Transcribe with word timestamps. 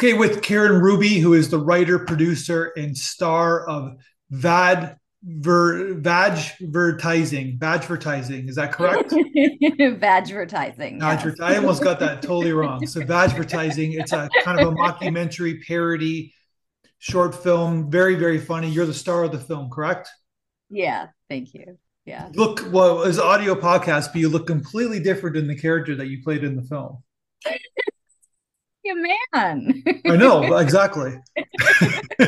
Okay, 0.00 0.14
with 0.14 0.40
Karen 0.40 0.80
Ruby, 0.80 1.18
who 1.18 1.34
is 1.34 1.50
the 1.50 1.58
writer, 1.58 1.98
producer, 1.98 2.72
and 2.74 2.96
star 2.96 3.68
of 3.68 3.98
Vad 4.30 4.96
Ver, 5.22 5.92
Vagvertising. 5.96 7.58
Vagvertising, 7.58 8.48
is 8.48 8.56
that 8.56 8.72
correct? 8.72 9.10
Vagvertising. 9.12 11.00
Vagver- 11.00 11.36
yes. 11.38 11.40
I 11.40 11.56
almost 11.56 11.82
got 11.82 12.00
that 12.00 12.22
totally 12.22 12.52
wrong. 12.52 12.86
So 12.86 13.02
Vagvertising, 13.02 14.00
it's 14.00 14.14
a 14.14 14.30
kind 14.42 14.58
of 14.58 14.68
a 14.68 14.72
mockumentary 14.74 15.62
parody 15.66 16.32
short 16.98 17.34
film, 17.34 17.90
very 17.90 18.14
very 18.14 18.38
funny. 18.38 18.70
You're 18.70 18.86
the 18.86 18.94
star 18.94 19.24
of 19.24 19.32
the 19.32 19.38
film, 19.38 19.68
correct? 19.68 20.08
Yeah, 20.70 21.08
thank 21.28 21.52
you. 21.52 21.76
Yeah. 22.06 22.30
Look, 22.32 22.66
well, 22.72 23.02
as 23.02 23.18
audio 23.18 23.54
podcast, 23.54 24.14
but 24.14 24.16
you 24.16 24.30
look 24.30 24.46
completely 24.46 25.00
different 25.00 25.36
in 25.36 25.46
the 25.46 25.58
character 25.58 25.94
that 25.96 26.06
you 26.06 26.22
played 26.22 26.42
in 26.42 26.56
the 26.56 26.62
film. 26.62 27.02
You 28.82 28.96
man. 29.32 29.82
I 30.06 30.16
know 30.16 30.56
exactly. 30.56 31.20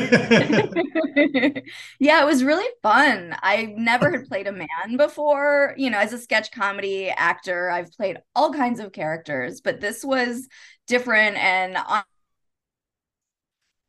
yeah, 1.99 2.21
it 2.21 2.25
was 2.25 2.43
really 2.43 2.67
fun. 2.81 3.35
I 3.41 3.73
never 3.77 4.11
had 4.11 4.25
played 4.27 4.47
a 4.47 4.51
man 4.51 4.97
before. 4.97 5.73
You 5.77 5.89
know, 5.89 5.99
as 5.99 6.13
a 6.13 6.17
sketch 6.17 6.51
comedy 6.51 7.09
actor, 7.09 7.69
I've 7.69 7.91
played 7.93 8.17
all 8.35 8.53
kinds 8.53 8.79
of 8.79 8.91
characters, 8.91 9.61
but 9.61 9.81
this 9.81 10.03
was 10.03 10.47
different. 10.87 11.37
And 11.37 11.77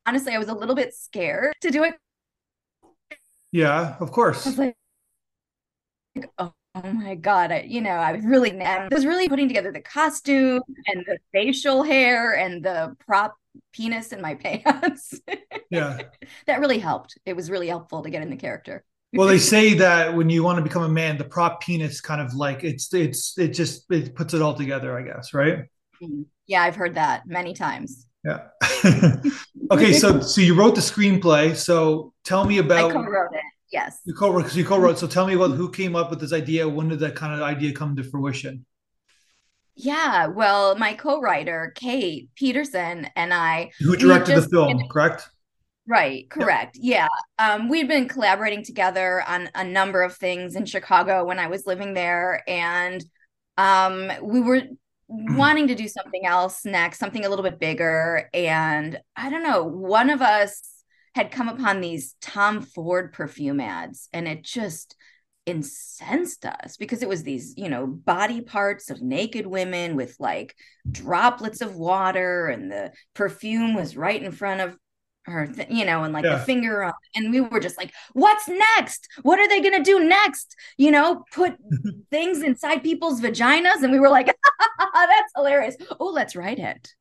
honestly, 0.07 0.35
I 0.35 0.39
was 0.39 0.49
a 0.49 0.55
little 0.55 0.75
bit 0.75 0.95
scared 0.95 1.55
to 1.63 1.71
do 1.71 1.85
it. 1.85 1.95
yeah, 3.53 3.97
of 4.01 4.11
I 4.45 4.51
course. 4.51 4.57
like, 4.57 4.77
oh, 6.39 6.55
oh 6.75 6.93
my 6.93 7.15
God. 7.15 7.53
I, 7.53 7.61
you 7.63 7.81
know, 7.81 7.91
I 7.91 8.13
was 8.13 8.25
really, 8.25 8.61
I 8.61 8.89
was 8.89 9.07
really 9.07 9.29
putting 9.29 9.49
together 9.49 9.73
the 9.73 9.81
costume 9.81 10.63
and 10.87 11.05
the 11.07 11.19
facial 11.33 11.83
hair 11.83 12.35
and 12.37 12.65
the 12.65 12.97
prop 13.07 13.35
penis 13.73 14.13
in 14.13 14.21
my 14.21 14.35
pants. 14.35 15.21
Yeah. 15.71 16.01
that 16.47 16.61
really 16.61 16.79
helped. 16.79 17.19
It 17.25 17.35
was 17.35 17.51
really 17.51 17.69
helpful 17.69 18.03
to 18.03 18.11
get 18.11 18.23
in 18.23 18.31
the 18.31 18.37
character. 18.37 18.85
Well, 19.13 19.29
they 19.29 19.39
say 19.55 19.75
that 19.75 20.15
when 20.15 20.29
you 20.29 20.43
want 20.43 20.59
to 20.59 20.63
become 20.63 20.83
a 20.83 20.89
man, 20.89 21.17
the 21.17 21.25
prop 21.25 21.61
penis 21.61 22.01
kind 22.01 22.21
of 22.21 22.35
like 22.35 22.65
it's 22.65 22.93
it's 22.93 23.39
it 23.39 23.49
just 23.49 23.91
it 23.91 24.15
puts 24.15 24.35
it 24.35 24.43
all 24.43 24.55
together, 24.55 24.99
I 24.99 25.03
guess, 25.03 25.33
right? 25.33 25.65
Mm. 26.03 26.27
Yeah, 26.47 26.63
I've 26.63 26.77
heard 26.77 26.95
that 26.97 27.27
many 27.27 27.55
times. 27.55 28.07
Yeah. 28.25 28.49
okay, 29.71 29.93
so 29.93 30.21
so 30.21 30.41
you 30.41 30.55
wrote 30.55 30.75
the 30.75 30.81
screenplay. 30.81 31.55
So 31.57 32.13
tell 32.25 32.45
me 32.45 32.57
I 32.57 32.61
about 32.61 32.93
co-wrote 32.93 33.33
it. 33.33 33.43
Yes. 33.75 33.99
you 34.05 34.15
co-wrote 34.15 34.49
so 34.51 34.57
you 34.57 34.65
co-wrote. 34.65 34.99
So 34.99 35.09
tell 35.09 35.27
me 35.27 35.35
about 35.35 35.51
who 35.51 35.69
came 35.69 35.97
up 35.97 36.09
with 36.11 36.21
this 36.21 36.33
idea. 36.33 36.69
When 36.69 36.89
did 36.89 37.01
that 37.01 37.17
kind 37.17 37.35
of 37.35 37.41
idea 37.43 37.73
come 37.73 37.97
to 37.97 38.05
fruition? 38.05 38.65
Yeah. 39.75 40.29
Well, 40.29 40.77
my 40.77 40.95
co-writer, 40.95 41.73
Kate 41.75 42.31
Peterson, 42.37 43.09
and 43.17 43.35
I, 43.35 43.73
Who 43.81 43.97
directed 43.97 44.37
the 44.37 44.49
film? 44.49 44.89
Correct. 44.89 45.29
Right, 45.87 46.27
Yeah. 46.31 46.45
correct. 46.45 46.79
Yeah. 46.81 47.09
Um, 47.39 47.69
we'd 47.69 47.89
been 47.89 48.09
collaborating 48.09 48.65
together 48.65 49.23
on 49.27 49.51
a 49.55 49.65
number 49.65 50.03
of 50.03 50.17
things 50.17 50.55
in 50.55 50.65
Chicago 50.67 51.25
when 51.25 51.41
I 51.41 51.49
was 51.49 51.67
living 51.67 51.93
there. 51.95 52.43
And 52.49 53.05
um, 53.59 54.11
we 54.23 54.41
were 54.41 54.63
wanting 55.09 55.69
to 55.69 55.75
do 55.75 55.89
something 55.89 56.25
else 56.25 56.65
next, 56.65 56.99
something 57.01 57.25
a 57.25 57.29
little 57.29 57.43
bit 57.43 57.59
bigger. 57.59 58.31
And 58.33 58.99
I 59.17 59.29
don't 59.31 59.43
know, 59.43 59.65
one 59.65 60.09
of 60.11 60.23
us 60.23 60.63
had 61.15 61.31
come 61.31 61.49
upon 61.49 61.81
these 61.81 62.17
Tom 62.21 62.61
Ford 62.61 63.13
perfume 63.13 63.61
ads, 63.61 64.09
and 64.13 64.27
it 64.27 64.43
just 64.43 64.97
incensed 65.47 66.47
us 66.47 66.77
because 66.77 67.03
it 67.03 67.09
was 67.09 67.23
these, 67.23 67.55
you 67.57 67.69
know, 67.69 67.87
body 67.87 68.41
parts 68.41 68.91
of 68.91 69.03
naked 69.03 69.47
women 69.47 69.95
with 69.95 70.17
like 70.19 70.55
droplets 70.91 71.61
of 71.61 71.77
water, 71.77 72.47
and 72.49 72.71
the 72.71 72.93
perfume 73.15 73.75
was 73.75 73.97
right 73.97 74.23
in 74.23 74.33
front 74.33 74.61
of 74.61 74.77
her, 75.27 75.47
th- 75.47 75.71
you 75.71 75.85
know, 75.85 76.05
and 76.05 76.13
like 76.13 76.25
the 76.25 76.39
finger 76.39 76.83
on, 76.83 76.93
and 77.15 77.31
we 77.31 77.41
were 77.41 77.61
just 77.61 77.79
like, 77.79 77.93
what's 78.13 78.49
next? 78.49 79.09
What 79.23 79.39
are 79.39 79.49
they 79.49 79.61
going 79.61 79.77
to 79.77 79.83
do 79.83 80.05
next? 80.05 80.55
You 80.77 80.91
know, 80.91 81.25
put 81.33 81.55
things 82.11 82.43
inside 82.43 82.83
people's 82.83 83.21
vaginas. 83.21 83.83
And 83.83 83.93
we 83.93 84.01
were 84.01 84.11
like, 84.11 84.27
that's 84.95 85.33
hilarious. 85.37 85.77
Oh, 85.99 86.07
let's 86.07 86.37
write 86.37 86.59
it. 86.59 86.93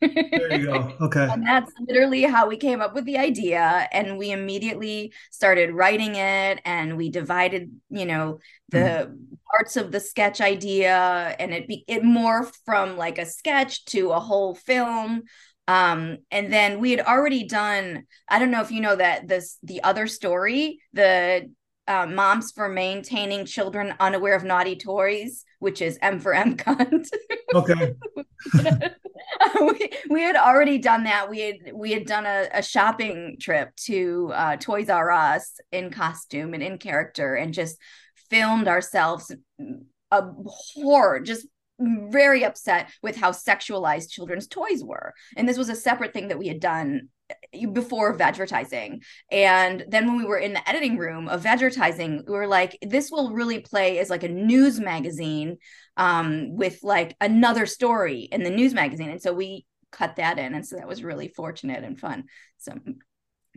There 0.00 0.60
you 0.60 0.66
go. 0.66 0.92
Okay. 1.00 1.28
And 1.30 1.46
that's 1.46 1.72
literally 1.80 2.22
how 2.22 2.48
we 2.48 2.56
came 2.56 2.80
up 2.80 2.94
with 2.94 3.04
the 3.04 3.18
idea. 3.18 3.88
And 3.92 4.18
we 4.18 4.30
immediately 4.30 5.12
started 5.30 5.72
writing 5.72 6.14
it 6.14 6.60
and 6.64 6.96
we 6.96 7.10
divided, 7.10 7.70
you 7.90 8.06
know, 8.06 8.38
the 8.70 9.16
parts 9.50 9.76
of 9.76 9.92
the 9.92 10.00
sketch 10.00 10.40
idea 10.40 11.36
and 11.38 11.52
it 11.52 11.68
be 11.68 11.84
it 11.88 12.02
morphed 12.02 12.54
from 12.64 12.96
like 12.96 13.18
a 13.18 13.26
sketch 13.26 13.84
to 13.86 14.10
a 14.10 14.20
whole 14.20 14.54
film. 14.54 15.22
Um, 15.68 16.18
and 16.30 16.52
then 16.52 16.80
we 16.80 16.90
had 16.90 17.00
already 17.00 17.46
done, 17.46 18.04
I 18.28 18.38
don't 18.38 18.50
know 18.50 18.60
if 18.60 18.72
you 18.72 18.80
know 18.80 18.96
that 18.96 19.28
this 19.28 19.58
the 19.62 19.82
other 19.82 20.06
story, 20.06 20.80
the 20.92 21.50
uh, 21.88 22.06
moms 22.06 22.52
for 22.52 22.68
maintaining 22.68 23.44
children 23.44 23.94
unaware 24.00 24.34
of 24.34 24.44
naughty 24.44 24.76
toys, 24.76 25.44
which 25.58 25.82
is 25.82 25.98
M 26.02 26.20
for 26.20 26.34
M 26.34 26.56
cunt. 26.56 27.08
Okay. 27.54 27.94
we, 29.60 29.90
we 30.08 30.22
had 30.22 30.36
already 30.36 30.78
done 30.78 31.04
that. 31.04 31.28
We 31.28 31.40
had 31.40 31.72
we 31.74 31.92
had 31.92 32.06
done 32.06 32.26
a, 32.26 32.48
a 32.52 32.62
shopping 32.62 33.36
trip 33.40 33.74
to 33.84 34.30
uh, 34.34 34.56
Toys 34.56 34.88
R 34.88 35.10
Us 35.10 35.58
in 35.72 35.90
costume 35.90 36.54
and 36.54 36.62
in 36.62 36.78
character, 36.78 37.34
and 37.34 37.52
just 37.52 37.76
filmed 38.30 38.68
ourselves 38.68 39.34
a 40.10 40.22
horror, 40.46 41.20
just 41.20 41.46
very 41.80 42.44
upset 42.44 42.90
with 43.02 43.16
how 43.16 43.30
sexualized 43.32 44.10
children's 44.10 44.46
toys 44.46 44.84
were. 44.84 45.14
And 45.36 45.48
this 45.48 45.58
was 45.58 45.68
a 45.68 45.74
separate 45.74 46.12
thing 46.12 46.28
that 46.28 46.38
we 46.38 46.48
had 46.48 46.60
done 46.60 47.08
before 47.72 48.16
Vagvertising. 48.16 49.02
And 49.30 49.84
then 49.88 50.06
when 50.06 50.16
we 50.16 50.24
were 50.24 50.38
in 50.38 50.52
the 50.52 50.68
editing 50.68 50.98
room 50.98 51.28
of 51.28 51.42
Vagvertising, 51.42 52.26
we 52.26 52.32
were 52.32 52.46
like, 52.46 52.78
this 52.82 53.10
will 53.10 53.32
really 53.32 53.60
play 53.60 53.98
as 53.98 54.10
like 54.10 54.22
a 54.22 54.28
news 54.28 54.78
magazine 54.80 55.58
um, 55.96 56.56
with 56.56 56.78
like 56.82 57.16
another 57.20 57.66
story 57.66 58.20
in 58.20 58.42
the 58.42 58.50
news 58.50 58.74
magazine. 58.74 59.10
And 59.10 59.22
so 59.22 59.32
we 59.32 59.66
cut 59.90 60.16
that 60.16 60.38
in. 60.38 60.54
And 60.54 60.66
so 60.66 60.76
that 60.76 60.88
was 60.88 61.02
really 61.02 61.28
fortunate 61.28 61.82
and 61.84 61.98
fun. 61.98 62.24
So 62.58 62.74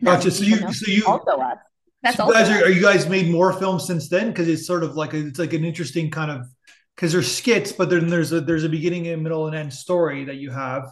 Gotcha. 0.02 0.30
So 0.30 0.44
you 0.44 0.56
so 0.72 0.90
you 0.90 1.06
also 1.06 1.32
us. 1.32 1.58
That's 2.02 2.16
so 2.16 2.24
also 2.24 2.34
guys 2.34 2.50
are, 2.50 2.64
are 2.64 2.70
you 2.70 2.82
guys 2.82 3.08
made 3.08 3.30
more 3.30 3.52
films 3.52 3.86
since 3.86 4.08
then? 4.08 4.28
Because 4.28 4.48
it's 4.48 4.66
sort 4.66 4.82
of 4.82 4.96
like 4.96 5.14
a, 5.14 5.26
it's 5.26 5.38
like 5.38 5.52
an 5.52 5.64
interesting 5.64 6.10
kind 6.10 6.30
of 6.30 6.46
because 6.94 7.12
there's 7.12 7.34
skits, 7.34 7.72
but 7.72 7.90
then 7.90 8.08
there's 8.08 8.32
a 8.32 8.40
there's 8.40 8.64
a 8.64 8.68
beginning 8.68 9.06
and 9.08 9.22
middle 9.22 9.46
and 9.46 9.56
end 9.56 9.72
story 9.72 10.24
that 10.24 10.36
you 10.36 10.50
have. 10.50 10.90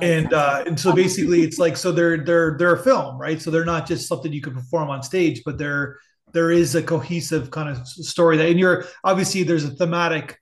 And 0.00 0.32
uh 0.32 0.64
and 0.66 0.78
so 0.78 0.92
basically 0.92 1.42
it's 1.42 1.58
like 1.58 1.76
so 1.76 1.92
they're 1.92 2.18
they're 2.24 2.56
they're 2.58 2.74
a 2.74 2.82
film 2.82 3.18
right? 3.18 3.40
So 3.40 3.50
they're 3.50 3.64
not 3.64 3.86
just 3.86 4.08
something 4.08 4.32
you 4.32 4.40
could 4.40 4.54
perform 4.54 4.90
on 4.90 5.02
stage 5.02 5.42
but 5.44 5.58
there 5.58 5.98
there 6.32 6.50
is 6.50 6.74
a 6.74 6.82
cohesive 6.82 7.50
kind 7.50 7.68
of 7.68 7.86
story 7.86 8.36
that 8.36 8.48
and 8.48 8.58
you're 8.58 8.84
obviously 9.04 9.42
there's 9.42 9.64
a 9.64 9.70
thematic 9.70 10.38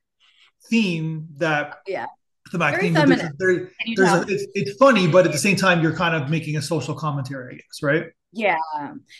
theme 0.71 1.27
that 1.37 1.77
Yeah. 1.87 2.07
thematic 2.51 2.81
Very 2.81 2.95
theme 2.95 3.09
there's, 3.09 3.33
there, 3.39 3.71
there's 3.97 4.13
a, 4.13 4.25
it's, 4.29 4.47
it's 4.55 4.77
funny 4.79 5.07
but 5.07 5.27
at 5.27 5.33
the 5.33 5.39
same 5.39 5.57
time 5.57 5.83
you're 5.83 5.95
kind 5.95 6.15
of 6.15 6.31
making 6.31 6.57
a 6.57 6.63
social 6.63 6.95
commentary 6.95 7.55
i 7.55 7.57
guess 7.57 7.83
right 7.83 8.07
Yeah. 8.35 8.59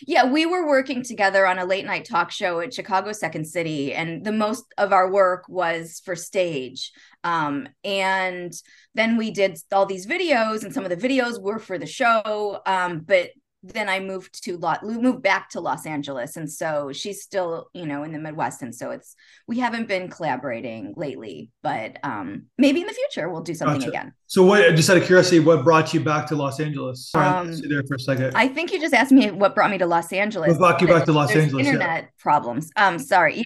Yeah. 0.05 0.25
We 0.25 0.45
were 0.45 0.67
working 0.67 1.03
together 1.03 1.47
on 1.47 1.57
a 1.57 1.65
late 1.65 1.85
night 1.85 2.05
talk 2.05 2.31
show 2.31 2.59
at 2.59 2.73
Chicago 2.73 3.13
Second 3.13 3.45
City, 3.45 3.93
and 3.93 4.25
the 4.25 4.33
most 4.33 4.65
of 4.77 4.91
our 4.91 5.09
work 5.09 5.45
was 5.47 6.01
for 6.03 6.15
stage. 6.15 6.91
Um, 7.23 7.69
and 7.83 8.53
then 8.93 9.15
we 9.15 9.31
did 9.31 9.57
all 9.71 9.85
these 9.85 10.05
videos, 10.05 10.63
and 10.63 10.73
some 10.73 10.83
of 10.83 10.89
the 10.89 11.07
videos 11.07 11.41
were 11.41 11.59
for 11.59 11.77
the 11.77 11.85
show. 11.85 12.59
Um, 12.65 12.99
but 12.99 13.29
then 13.73 13.89
I 13.89 13.99
moved 13.99 14.43
to 14.45 14.57
Los, 14.57 14.81
moved 14.83 15.21
back 15.21 15.49
to 15.49 15.59
Los 15.59 15.85
Angeles, 15.85 16.37
and 16.37 16.51
so 16.51 16.91
she's 16.93 17.21
still, 17.21 17.69
you 17.73 17.85
know, 17.85 18.03
in 18.03 18.11
the 18.11 18.19
Midwest, 18.19 18.61
and 18.61 18.73
so 18.73 18.91
it's 18.91 19.15
we 19.47 19.59
haven't 19.59 19.87
been 19.87 20.09
collaborating 20.09 20.93
lately, 20.95 21.51
but 21.63 21.97
um, 22.03 22.45
maybe 22.57 22.81
in 22.81 22.87
the 22.87 22.93
future 22.93 23.29
we'll 23.29 23.41
do 23.41 23.53
something 23.53 23.79
Gotcha. 23.79 23.89
again. 23.89 24.13
so 24.27 24.43
what 24.43 24.75
just 24.75 24.89
out 24.89 24.97
of 24.97 25.05
curiosity 25.05 25.39
what 25.39 25.63
brought 25.63 25.93
you 25.93 25.99
back 25.99 26.27
to 26.27 26.35
los 26.35 26.59
angeles 26.59 27.09
sorry 27.09 27.27
Um, 27.27 27.61
there 27.69 27.83
for 27.87 27.95
a 27.95 27.99
second 27.99 28.35
I 28.35 28.47
think 28.47 28.71
you 28.71 28.79
just 28.79 28.93
asked 28.93 29.11
me 29.11 29.31
what 29.31 29.55
brought 29.55 29.71
me 29.71 29.77
to 29.79 29.85
Los 29.85 30.11
Angeles. 30.11 30.49
What 30.51 30.59
brought 30.59 30.81
you 30.81 30.87
back 30.87 31.05
to 31.05 31.11
Los 31.13 31.31
Angeles, 31.35 31.65
yeah. 31.65 31.73
Internet 31.73 32.09
problems. 32.17 32.71
Um, 32.75 32.99
sorry. 32.99 33.35
Yeah. 33.37 33.43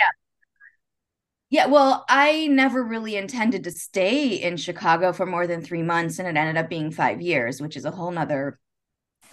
Yeah. 1.50 1.66
Well, 1.68 2.06
I 2.08 2.48
never 2.48 2.84
really 2.84 3.16
intended 3.16 3.64
to 3.64 3.72
stay 3.72 4.36
in 4.36 4.56
Chicago 4.58 5.12
for 5.14 5.26
more 5.26 5.48
than 5.48 5.62
three 5.62 5.82
months, 5.84 6.20
and 6.20 6.28
it 6.28 6.38
ended 6.40 6.58
up 6.58 6.70
being 6.70 6.92
five 6.92 7.22
years, 7.22 7.60
which 7.62 7.76
is 7.76 7.86
a 7.86 7.92
whole 7.92 8.12
nother 8.12 8.60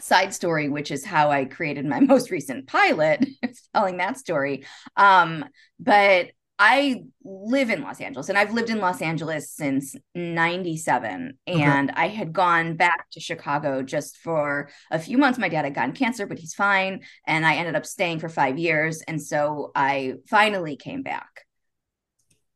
side 0.01 0.35
story, 0.35 0.69
which 0.69 0.91
is 0.91 1.05
how 1.05 1.31
I 1.31 1.45
created 1.45 1.85
my 1.87 2.01
most 2.13 2.31
recent 2.31 2.67
pilot, 2.67 3.27
telling 3.75 3.99
that 3.99 4.19
story. 4.19 4.65
Um, 4.97 5.45
but 5.79 6.31
I 6.59 7.03
live 7.23 7.69
in 7.69 7.83
Los 7.83 8.01
Angeles 8.01 8.31
and 8.31 8.39
I've 8.39 8.55
lived 8.55 8.71
in 8.71 8.79
Los 8.79 9.03
Angeles 9.03 9.51
since 9.51 9.95
97. 10.15 11.37
Okay. 11.47 11.63
And 11.63 11.91
I 11.91 12.09
had 12.09 12.33
gone 12.33 12.77
back 12.77 13.11
to 13.11 13.21
Chicago 13.21 13.83
just 13.83 14.17
for 14.17 14.71
a 14.91 14.99
few 14.99 15.19
months. 15.19 15.39
My 15.39 15.51
dad 15.51 15.67
had 15.67 15.75
gotten 15.75 15.93
cancer, 15.93 16.27
but 16.27 16.39
he's 16.39 16.55
fine. 16.55 17.03
And 17.27 17.45
I 17.45 17.57
ended 17.57 17.77
up 17.77 17.85
staying 17.85 18.21
for 18.21 18.31
five 18.31 18.59
years. 18.59 19.03
And 19.03 19.23
so 19.23 19.71
I 19.75 20.15
finally 20.29 20.77
came 20.77 21.03
back. 21.03 21.45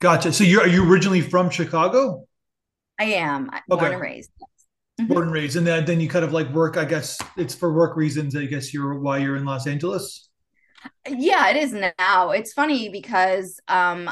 gotcha 0.00 0.32
so 0.32 0.44
you're 0.44 0.62
are 0.62 0.66
you 0.66 0.90
originally 0.90 1.20
from 1.20 1.50
chicago 1.50 2.26
I 3.00 3.04
am 3.04 3.50
born 3.66 3.92
and 3.92 4.00
raised. 4.00 4.30
Born 5.08 5.24
and 5.24 5.32
raised, 5.32 5.56
and 5.56 5.66
then 5.66 5.84
then 5.84 6.00
you 6.00 6.08
kind 6.08 6.24
of 6.24 6.32
like 6.32 6.48
work. 6.50 6.76
I 6.76 6.84
guess 6.84 7.18
it's 7.36 7.54
for 7.54 7.72
work 7.72 7.96
reasons. 7.96 8.36
I 8.36 8.46
guess 8.46 8.72
you're 8.72 8.98
why 8.98 9.18
you're 9.18 9.36
in 9.36 9.44
Los 9.44 9.66
Angeles. 9.66 10.28
Yeah, 11.08 11.50
it 11.50 11.56
is 11.56 11.72
now. 11.72 12.30
It's 12.30 12.52
funny 12.52 12.88
because 12.88 13.60
um, 13.68 14.10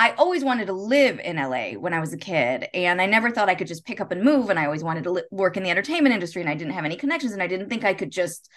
I 0.00 0.12
always 0.12 0.42
wanted 0.42 0.64
to 0.68 0.72
live 0.72 1.20
in 1.20 1.36
LA 1.36 1.72
when 1.72 1.92
I 1.92 2.00
was 2.00 2.14
a 2.14 2.16
kid, 2.16 2.68
and 2.72 3.02
I 3.02 3.04
never 3.04 3.30
thought 3.30 3.50
I 3.50 3.54
could 3.54 3.66
just 3.66 3.84
pick 3.84 4.00
up 4.00 4.10
and 4.10 4.22
move. 4.22 4.48
And 4.48 4.58
I 4.58 4.64
always 4.64 4.82
wanted 4.82 5.04
to 5.04 5.10
li- 5.10 5.22
work 5.30 5.58
in 5.58 5.62
the 5.62 5.68
entertainment 5.68 6.14
industry, 6.14 6.40
and 6.40 6.50
I 6.50 6.54
didn't 6.54 6.72
have 6.72 6.86
any 6.86 6.96
connections, 6.96 7.34
and 7.34 7.42
I 7.42 7.46
didn't 7.46 7.68
think 7.68 7.84
I 7.84 7.92
could 7.92 8.10
just 8.10 8.48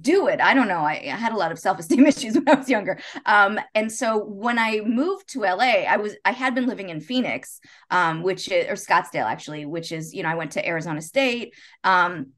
do 0.00 0.28
it. 0.28 0.40
I 0.40 0.54
don't 0.54 0.68
know. 0.68 0.82
I, 0.82 0.92
I 0.92 1.16
had 1.16 1.32
a 1.32 1.36
lot 1.36 1.50
of 1.50 1.58
self 1.58 1.80
esteem 1.80 2.06
issues 2.12 2.34
when 2.34 2.48
I 2.48 2.54
was 2.54 2.68
younger, 2.68 3.00
um, 3.24 3.58
and 3.74 3.90
so 3.90 4.24
when 4.26 4.60
I 4.60 4.80
moved 4.86 5.28
to 5.30 5.40
LA, 5.40 5.86
I 5.88 5.96
was 5.96 6.14
I 6.24 6.30
had 6.30 6.54
been 6.54 6.66
living 6.66 6.90
in 6.90 7.00
Phoenix, 7.00 7.58
um, 7.90 8.22
which 8.22 8.48
is, 8.48 8.66
or 8.68 8.74
Scottsdale 8.74 9.26
actually, 9.26 9.66
which 9.66 9.90
is 9.90 10.14
you 10.14 10.22
know 10.22 10.28
I 10.28 10.36
went 10.36 10.52
to 10.52 10.64
Arizona 10.64 11.02
State. 11.02 11.52
Um, 11.82 12.28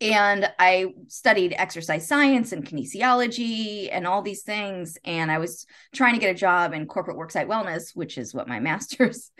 and 0.00 0.50
I 0.58 0.94
studied 1.08 1.54
exercise 1.56 2.08
science 2.08 2.52
and 2.52 2.64
kinesiology 2.64 3.88
and 3.92 4.06
all 4.06 4.22
these 4.22 4.42
things. 4.42 4.96
And 5.04 5.30
I 5.30 5.38
was 5.38 5.66
trying 5.92 6.14
to 6.14 6.20
get 6.20 6.30
a 6.30 6.38
job 6.38 6.72
in 6.72 6.86
corporate 6.86 7.18
worksite 7.18 7.46
wellness, 7.46 7.94
which 7.94 8.16
is 8.16 8.34
what 8.34 8.48
my 8.48 8.60
master's 8.70 9.30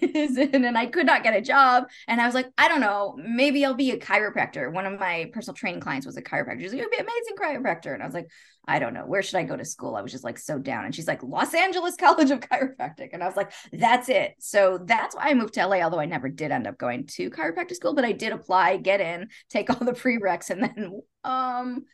is 0.00 0.36
in. 0.36 0.64
And 0.64 0.76
I 0.76 0.86
could 0.86 1.06
not 1.06 1.22
get 1.22 1.36
a 1.36 1.40
job. 1.40 1.84
And 2.08 2.20
I 2.20 2.26
was 2.26 2.34
like, 2.34 2.50
I 2.58 2.66
don't 2.66 2.80
know, 2.80 3.16
maybe 3.16 3.64
I'll 3.64 3.74
be 3.74 3.92
a 3.92 3.98
chiropractor. 3.98 4.72
One 4.72 4.86
of 4.86 4.98
my 4.98 5.30
personal 5.32 5.54
training 5.54 5.80
clients 5.80 6.06
was 6.06 6.16
a 6.16 6.22
chiropractor. 6.22 6.60
She's 6.60 6.72
like, 6.72 6.82
you'd 6.82 6.90
be 6.90 6.96
amazing 6.96 7.36
chiropractor. 7.40 7.94
And 7.94 8.02
I 8.02 8.06
was 8.06 8.14
like, 8.14 8.28
I 8.70 8.78
don't 8.78 8.94
know, 8.94 9.04
where 9.04 9.20
should 9.20 9.38
I 9.38 9.42
go 9.42 9.56
to 9.56 9.64
school? 9.64 9.96
I 9.96 10.00
was 10.00 10.12
just 10.12 10.22
like 10.22 10.38
so 10.38 10.56
down. 10.56 10.84
And 10.84 10.94
she's 10.94 11.08
like, 11.08 11.24
Los 11.24 11.54
Angeles 11.54 11.96
College 11.96 12.30
of 12.30 12.38
Chiropractic. 12.38 13.10
And 13.12 13.20
I 13.20 13.26
was 13.26 13.34
like, 13.34 13.52
that's 13.72 14.08
it. 14.08 14.36
So 14.38 14.78
that's 14.84 15.16
why 15.16 15.24
I 15.24 15.34
moved 15.34 15.54
to 15.54 15.66
LA, 15.66 15.78
although 15.78 15.98
I 15.98 16.06
never 16.06 16.28
did 16.28 16.52
end 16.52 16.68
up 16.68 16.78
going 16.78 17.08
to 17.08 17.30
chiropractic 17.30 17.74
school, 17.74 17.94
but 17.94 18.04
I 18.04 18.12
did 18.12 18.32
apply, 18.32 18.76
get 18.76 19.00
in, 19.00 19.28
take 19.48 19.70
all 19.70 19.84
the 19.84 19.92
prereqs, 19.92 20.50
and 20.50 20.62
then 20.62 21.00
um 21.24 21.84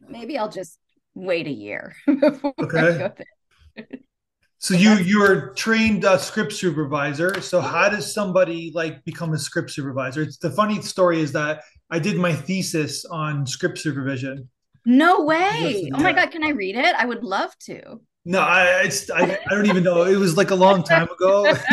maybe 0.00 0.38
I'll 0.38 0.48
just 0.48 0.78
wait 1.14 1.48
a 1.48 1.52
year 1.52 1.94
before 2.06 2.54
okay. 2.60 3.10
So 4.58 4.74
you 4.74 4.94
you're 4.98 5.54
trained 5.54 6.04
uh, 6.04 6.18
script 6.18 6.52
supervisor. 6.52 7.40
So 7.40 7.60
how 7.60 7.88
does 7.88 8.14
somebody 8.14 8.70
like 8.72 9.04
become 9.04 9.32
a 9.32 9.38
script 9.38 9.72
supervisor? 9.72 10.22
It's 10.22 10.36
the 10.36 10.52
funny 10.52 10.80
story 10.82 11.20
is 11.20 11.32
that 11.32 11.64
I 11.90 11.98
did 11.98 12.16
my 12.16 12.32
thesis 12.32 13.04
on 13.06 13.44
script 13.44 13.78
supervision. 13.78 14.48
No 14.84 15.24
way. 15.24 15.90
Oh 15.94 16.02
my 16.02 16.12
God. 16.12 16.30
Can 16.30 16.44
I 16.44 16.50
read 16.50 16.76
it? 16.76 16.94
I 16.96 17.06
would 17.06 17.22
love 17.24 17.56
to. 17.66 18.00
No, 18.24 18.38
I, 18.40 18.88
I, 19.14 19.38
I 19.46 19.50
don't 19.50 19.66
even 19.66 19.82
know. 19.82 20.04
It 20.04 20.16
was 20.16 20.36
like 20.36 20.50
a 20.50 20.54
long 20.54 20.84
time 20.84 21.08
ago. 21.08 21.46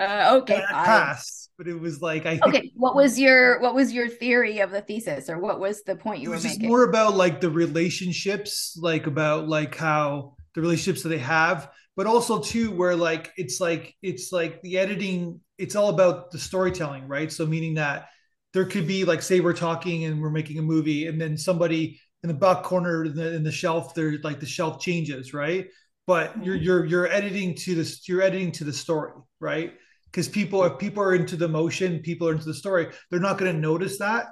okay. 0.00 0.62
Passed, 0.68 1.50
but 1.56 1.68
it 1.68 1.78
was 1.78 2.02
like 2.02 2.26
I. 2.26 2.38
Okay. 2.46 2.70
What 2.74 2.94
was 2.94 3.18
your 3.18 3.60
What 3.60 3.74
was 3.74 3.92
your 3.92 4.08
theory 4.08 4.60
of 4.60 4.70
the 4.70 4.82
thesis, 4.82 5.30
or 5.30 5.38
what 5.38 5.58
was 5.58 5.82
the 5.82 5.96
point 5.96 6.20
you 6.20 6.30
were 6.30 6.40
making? 6.40 6.68
more 6.68 6.84
about 6.84 7.16
like 7.16 7.40
the 7.40 7.50
relationships, 7.50 8.76
like 8.80 9.06
about 9.06 9.48
like 9.48 9.74
how 9.74 10.34
the 10.54 10.60
relationships 10.60 11.02
that 11.02 11.08
they 11.08 11.18
have, 11.18 11.70
but 11.96 12.06
also 12.06 12.40
too 12.40 12.70
where 12.72 12.94
like 12.94 13.32
it's 13.38 13.58
like 13.58 13.94
it's 14.02 14.32
like 14.32 14.60
the 14.60 14.76
editing. 14.78 15.40
It's 15.56 15.76
all 15.76 15.88
about 15.88 16.30
the 16.30 16.38
storytelling, 16.38 17.08
right? 17.08 17.32
So 17.32 17.46
meaning 17.46 17.74
that 17.74 18.08
there 18.52 18.66
could 18.66 18.86
be 18.86 19.04
like 19.04 19.22
say 19.22 19.40
we're 19.40 19.54
talking 19.54 20.04
and 20.04 20.20
we're 20.20 20.30
making 20.30 20.58
a 20.58 20.62
movie, 20.62 21.06
and 21.06 21.18
then 21.18 21.38
somebody 21.38 22.00
in 22.22 22.28
the 22.28 22.34
back 22.34 22.62
corner 22.62 23.04
in 23.04 23.14
the, 23.14 23.34
in 23.34 23.42
the 23.42 23.52
shelf 23.52 23.94
there 23.94 24.18
like 24.22 24.40
the 24.40 24.46
shelf 24.46 24.80
changes 24.80 25.32
right? 25.32 25.68
But 26.06 26.44
you're 26.44 26.56
mm-hmm. 26.56 26.64
you're 26.64 26.84
you're 26.84 27.08
editing 27.08 27.54
to 27.56 27.74
this 27.74 28.08
you're 28.08 28.22
editing 28.22 28.52
to 28.52 28.64
the 28.64 28.72
story 28.72 29.12
right? 29.40 29.74
Because 30.06 30.28
people 30.28 30.64
if 30.64 30.78
people 30.78 31.02
are 31.02 31.14
into 31.14 31.36
the 31.36 31.48
motion 31.48 32.00
people 32.00 32.28
are 32.28 32.32
into 32.32 32.46
the 32.46 32.54
story. 32.54 32.88
They're 33.10 33.20
not 33.20 33.38
going 33.38 33.52
to 33.52 33.58
notice 33.58 33.98
that 33.98 34.26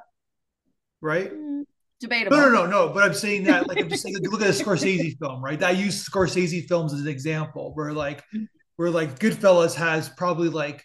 right? 1.00 1.32
Mm, 1.32 1.64
debatable 2.00 2.36
no 2.36 2.48
no 2.48 2.64
no 2.64 2.66
no 2.66 2.88
but 2.90 3.02
i'm 3.02 3.14
saying 3.14 3.42
that 3.44 3.66
like 3.66 3.80
i'm 3.80 3.88
just 3.88 4.02
saying 4.04 4.16
look 4.22 4.40
at 4.40 4.48
a 4.48 4.52
scorsese 4.52 5.18
film 5.18 5.42
right? 5.42 5.62
I 5.62 5.70
use 5.70 6.08
scorsese 6.08 6.66
films 6.68 6.92
as 6.92 7.00
an 7.00 7.08
example 7.08 7.72
where 7.74 7.92
like 7.92 8.20
mm-hmm. 8.34 8.44
where 8.76 8.90
like 8.90 9.18
goodfellas 9.18 9.74
has 9.74 10.08
probably 10.08 10.48
like 10.48 10.84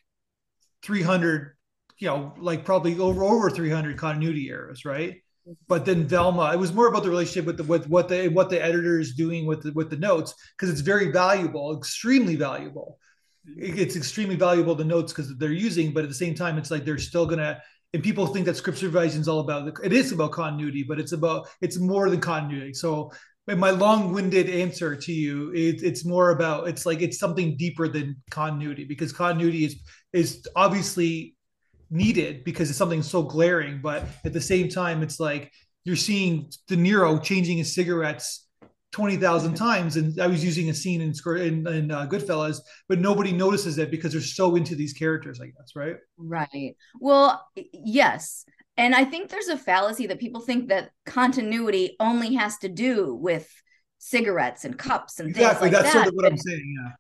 300 0.84 1.56
you 2.00 2.08
know 2.08 2.34
like 2.38 2.66
probably 2.66 3.00
over 3.00 3.24
over 3.24 3.50
300 3.50 3.98
continuity 3.98 4.50
errors 4.50 4.86
right 4.86 5.23
but 5.68 5.86
then 5.86 6.06
Velma, 6.06 6.54
it 6.54 6.60
was 6.60 6.74
more 6.74 6.88
about 6.88 7.04
the 7.04 7.10
relationship 7.10 7.46
with 7.46 7.58
the 7.58 7.64
with 7.64 7.88
what 7.88 8.08
the 8.08 8.30
what 8.30 8.50
the 8.50 8.64
editor 8.64 9.00
is 9.00 9.14
doing 9.14 9.46
with 9.46 9.64
the 9.64 9.72
with 9.74 9.90
the 9.90 9.98
notes 9.98 10.34
because 10.56 10.70
it's 10.70 10.82
very 10.82 11.12
valuable, 11.12 11.76
extremely 11.78 12.36
valuable. 12.36 12.98
It's 13.58 13.98
extremely 13.98 14.36
valuable 14.36 14.74
the 14.74 14.86
notes 14.86 15.12
because 15.12 15.36
they're 15.38 15.52
using, 15.52 15.94
but 15.94 16.04
at 16.04 16.10
the 16.10 16.16
same 16.16 16.34
time, 16.34 16.58
it's 16.58 16.72
like 16.72 16.86
they're 16.86 16.98
still 16.98 17.26
gonna. 17.26 17.62
And 17.94 18.02
people 18.02 18.26
think 18.26 18.46
that 18.48 18.58
script 18.58 18.80
supervision 18.80 19.22
is 19.22 19.28
all 19.28 19.42
about 19.42 19.72
it 19.84 19.94
is 19.94 20.12
about 20.12 20.32
continuity, 20.32 20.84
but 20.84 21.00
it's 21.00 21.12
about 21.12 21.48
it's 21.62 21.78
more 21.78 22.10
than 22.10 22.22
continuity. 22.22 22.74
So 22.74 23.12
my 23.48 23.72
long-winded 23.72 24.50
answer 24.50 24.96
to 24.96 25.12
you 25.12 25.52
it, 25.52 25.84
it's 25.84 26.06
more 26.06 26.30
about 26.30 26.70
it's 26.70 26.86
like 26.86 27.02
it's 27.02 27.20
something 27.20 27.58
deeper 27.58 27.90
than 27.90 28.16
continuity 28.32 28.86
because 28.86 29.12
continuity 29.12 29.66
is 29.66 29.82
is 30.14 30.48
obviously 30.56 31.36
needed 31.94 32.44
because 32.44 32.70
it's 32.70 32.78
something 32.78 33.04
so 33.04 33.24
glaring. 33.24 33.80
But 33.82 34.06
at 34.26 34.34
the 34.34 34.42
same 34.42 34.68
time, 34.68 35.04
it's 35.04 35.20
like 35.20 35.52
you're 35.86 35.96
seeing 35.96 36.52
De 36.68 36.76
Niro 36.76 37.22
changing 37.22 37.58
his 37.58 37.74
cigarettes 37.74 38.48
20,000 38.92 39.56
times. 39.56 39.96
And 39.96 40.20
I 40.20 40.28
was 40.28 40.44
using 40.44 40.70
a 40.70 40.74
scene 40.74 41.02
in, 41.02 41.14
in, 41.38 41.68
in 41.68 41.92
uh, 41.92 42.08
Goodfellas, 42.08 42.60
but 42.90 43.00
nobody 43.00 43.32
notices 43.32 43.78
it 43.78 43.92
because 43.92 44.12
they're 44.12 44.22
so 44.22 44.56
into 44.56 44.76
these 44.76 44.94
characters, 44.94 45.40
I 45.42 45.48
guess, 45.48 45.76
right? 45.76 45.98
Right. 46.18 46.76
Well, 47.00 47.46
yes. 47.56 48.46
And 48.76 48.96
I 48.96 49.06
think 49.06 49.30
there's 49.30 49.50
a 49.50 49.58
fallacy 49.58 50.08
that 50.08 50.20
people 50.20 50.42
think 50.42 50.70
that 50.70 50.92
continuity 51.06 51.96
only 52.00 52.36
has 52.36 52.58
to 52.60 52.70
do 52.70 53.14
with 53.14 53.50
cigarettes 54.00 54.66
and 54.66 54.78
cups 54.78 55.20
and 55.20 55.30
exactly. 55.30 55.48
things 55.48 55.62
like 55.62 55.72
That's 55.72 55.94
that. 55.94 56.00
sort 56.00 56.08
of 56.08 56.14
what 56.16 56.26
I'm 56.26 56.38
saying. 56.38 56.76
Yeah 56.84 56.92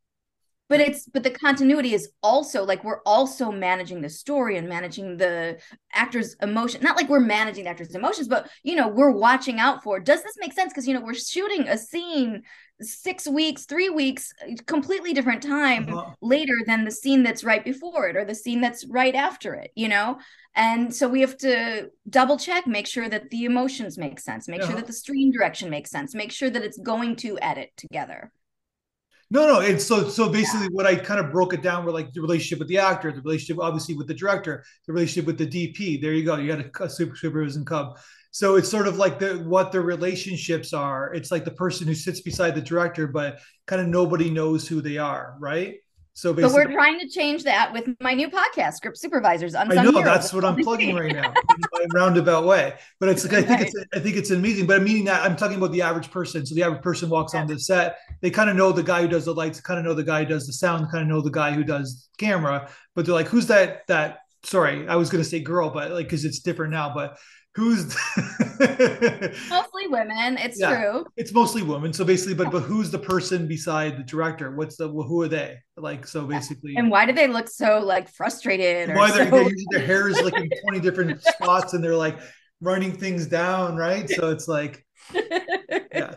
but 0.73 0.81
it's 0.81 1.05
but 1.05 1.21
the 1.21 1.29
continuity 1.29 1.93
is 1.93 2.09
also 2.23 2.65
like 2.65 2.83
we're 2.83 3.03
also 3.05 3.51
managing 3.51 4.01
the 4.01 4.09
story 4.09 4.57
and 4.57 4.67
managing 4.67 5.17
the 5.17 5.55
actors 5.93 6.35
emotion 6.41 6.81
not 6.81 6.97
like 6.97 7.07
we're 7.09 7.19
managing 7.19 7.65
the 7.65 7.69
actors 7.69 7.93
emotions 7.93 8.27
but 8.27 8.49
you 8.63 8.75
know 8.75 8.87
we're 8.87 9.11
watching 9.11 9.59
out 9.59 9.83
for 9.83 9.99
does 9.99 10.23
this 10.23 10.33
make 10.39 10.51
sense 10.51 10.73
because 10.73 10.87
you 10.87 10.95
know 10.95 11.01
we're 11.01 11.13
shooting 11.13 11.67
a 11.67 11.77
scene 11.77 12.41
six 12.81 13.27
weeks 13.27 13.65
three 13.65 13.89
weeks 13.89 14.33
completely 14.65 15.13
different 15.13 15.43
time 15.43 15.87
uh-huh. 15.93 16.09
later 16.23 16.55
than 16.65 16.85
the 16.85 16.91
scene 16.91 17.21
that's 17.21 17.43
right 17.43 17.63
before 17.63 18.07
it 18.07 18.15
or 18.15 18.25
the 18.25 18.33
scene 18.33 18.59
that's 18.59 18.83
right 18.87 19.13
after 19.13 19.53
it 19.53 19.69
you 19.75 19.87
know 19.87 20.17
and 20.55 20.93
so 20.93 21.07
we 21.07 21.21
have 21.21 21.37
to 21.37 21.87
double 22.09 22.35
check 22.35 22.65
make 22.65 22.87
sure 22.87 23.07
that 23.07 23.29
the 23.29 23.45
emotions 23.45 23.95
make 23.95 24.19
sense 24.19 24.47
make 24.47 24.59
uh-huh. 24.59 24.71
sure 24.71 24.79
that 24.79 24.87
the 24.87 24.93
screen 24.93 25.31
direction 25.31 25.69
makes 25.69 25.91
sense 25.91 26.15
make 26.15 26.31
sure 26.31 26.49
that 26.49 26.63
it's 26.63 26.79
going 26.79 27.15
to 27.15 27.37
edit 27.43 27.69
together 27.77 28.31
no, 29.33 29.47
no. 29.47 29.59
It's 29.61 29.83
so 29.83 30.07
so 30.09 30.29
basically 30.29 30.67
what 30.67 30.85
I 30.85 30.95
kind 30.95 31.19
of 31.19 31.31
broke 31.31 31.55
it 31.55 31.63
down 31.63 31.83
were 31.85 31.91
like 31.91 32.13
the 32.13 32.21
relationship 32.21 32.59
with 32.59 32.67
the 32.67 32.77
actor, 32.77 33.11
the 33.11 33.21
relationship 33.21 33.57
obviously 33.59 33.95
with 33.95 34.07
the 34.07 34.13
director, 34.13 34.63
the 34.85 34.93
relationship 34.93 35.25
with 35.25 35.39
the 35.39 35.47
DP. 35.47 35.99
There 35.99 36.13
you 36.13 36.23
go. 36.23 36.35
You 36.37 36.55
got 36.55 36.63
a, 36.81 36.83
a 36.83 36.89
super 36.89 37.15
supervision 37.15 37.65
cub. 37.65 37.97
So 38.29 38.55
it's 38.57 38.69
sort 38.69 38.87
of 38.87 38.97
like 38.97 39.17
the 39.17 39.39
what 39.39 39.71
the 39.71 39.81
relationships 39.81 40.71
are. 40.71 41.11
It's 41.15 41.31
like 41.31 41.45
the 41.45 41.51
person 41.51 41.87
who 41.87 41.95
sits 41.95 42.21
beside 42.21 42.53
the 42.53 42.61
director, 42.61 43.07
but 43.07 43.39
kind 43.65 43.81
of 43.81 43.87
nobody 43.87 44.29
knows 44.29 44.67
who 44.67 44.81
they 44.81 44.99
are, 44.99 45.35
right? 45.39 45.77
So 46.15 46.31
basically, 46.31 46.63
but 46.63 46.69
we're 46.69 46.73
trying 46.73 46.99
to 46.99 47.07
change 47.07 47.43
that 47.43 47.73
with 47.73 47.89
my 47.99 48.13
new 48.13 48.29
podcast, 48.29 48.73
Script 48.73 48.97
Supervisors. 48.97 49.55
Unsung 49.55 49.79
I 49.79 49.83
know 49.83 49.91
Heroes. 49.91 50.05
that's 50.05 50.33
what 50.33 50.45
I'm 50.45 50.55
plugging 50.57 50.95
right 50.95 51.11
now 51.11 51.33
in 51.81 51.91
a 51.91 51.93
roundabout 51.93 52.45
way. 52.45 52.75
But 52.99 53.09
it's 53.09 53.23
like 53.23 53.33
I 53.33 53.41
think 53.41 53.61
it's 53.61 53.85
I 53.95 53.99
think 53.99 54.15
it's 54.17 54.29
amazing. 54.29 54.67
But 54.67 54.77
I'm 54.77 54.83
meaning 54.83 55.05
that 55.05 55.23
I'm 55.23 55.35
talking 55.35 55.57
about 55.57 55.71
the 55.71 55.81
average 55.81 56.11
person. 56.11 56.45
So 56.45 56.53
the 56.53 56.61
average 56.61 56.83
person 56.83 57.09
walks 57.09 57.33
yeah. 57.33 57.41
on 57.41 57.47
the 57.47 57.59
set, 57.59 57.97
they 58.21 58.29
kind 58.29 58.47
of 58.47 58.55
know 58.55 58.71
the 58.71 58.83
guy 58.83 59.01
who 59.01 59.07
does 59.07 59.25
the 59.25 59.33
lights, 59.33 59.59
kind 59.59 59.79
of 59.79 59.85
know 59.85 59.95
the 59.95 60.03
guy 60.03 60.19
who 60.19 60.29
does 60.29 60.45
the 60.45 60.53
sound, 60.53 60.91
kind 60.91 61.01
of 61.01 61.07
know 61.07 61.19
the 61.19 61.31
guy 61.31 61.51
who 61.51 61.63
does 61.63 62.09
camera. 62.19 62.69
But 62.93 63.05
they're 63.05 63.15
like, 63.15 63.27
who's 63.27 63.47
that? 63.47 63.87
That 63.87 64.19
sorry, 64.43 64.87
I 64.87 64.97
was 64.97 65.09
gonna 65.09 65.23
say 65.23 65.39
girl, 65.39 65.71
but 65.71 65.91
like 65.91 66.05
because 66.05 66.25
it's 66.25 66.39
different 66.39 66.73
now. 66.73 66.93
But 66.93 67.17
who's 67.55 67.95
mostly 69.49 69.87
women 69.87 70.37
it's 70.39 70.59
yeah, 70.59 70.75
true. 70.75 71.05
it's 71.17 71.31
mostly 71.31 71.61
women. 71.61 71.93
So 71.93 72.03
basically 72.03 72.33
but 72.33 72.51
but 72.51 72.61
who's 72.61 72.89
the 72.89 72.99
person 72.99 73.47
beside 73.47 73.97
the 73.97 74.03
director? 74.03 74.55
What's 74.55 74.77
the 74.77 74.87
who 74.87 75.21
are 75.21 75.27
they? 75.27 75.59
Like 75.77 76.07
so 76.07 76.25
basically 76.25 76.75
and 76.75 76.89
why 76.89 77.05
do 77.05 77.13
they 77.13 77.27
look 77.27 77.47
so 77.47 77.79
like 77.79 78.09
frustrated 78.09 78.95
why 78.95 79.09
so... 79.09 79.25
they're, 79.25 79.49
their 79.71 79.85
hair 79.85 80.09
is 80.09 80.19
like 80.21 80.33
in 80.33 80.49
20 80.63 80.79
different 80.79 81.21
spots 81.23 81.73
and 81.73 81.83
they're 81.83 81.95
like 81.95 82.19
running 82.61 82.91
things 82.91 83.27
down 83.27 83.75
right? 83.75 84.09
So 84.09 84.31
it's 84.31 84.47
like 84.47 84.85
yeah. 85.13 86.13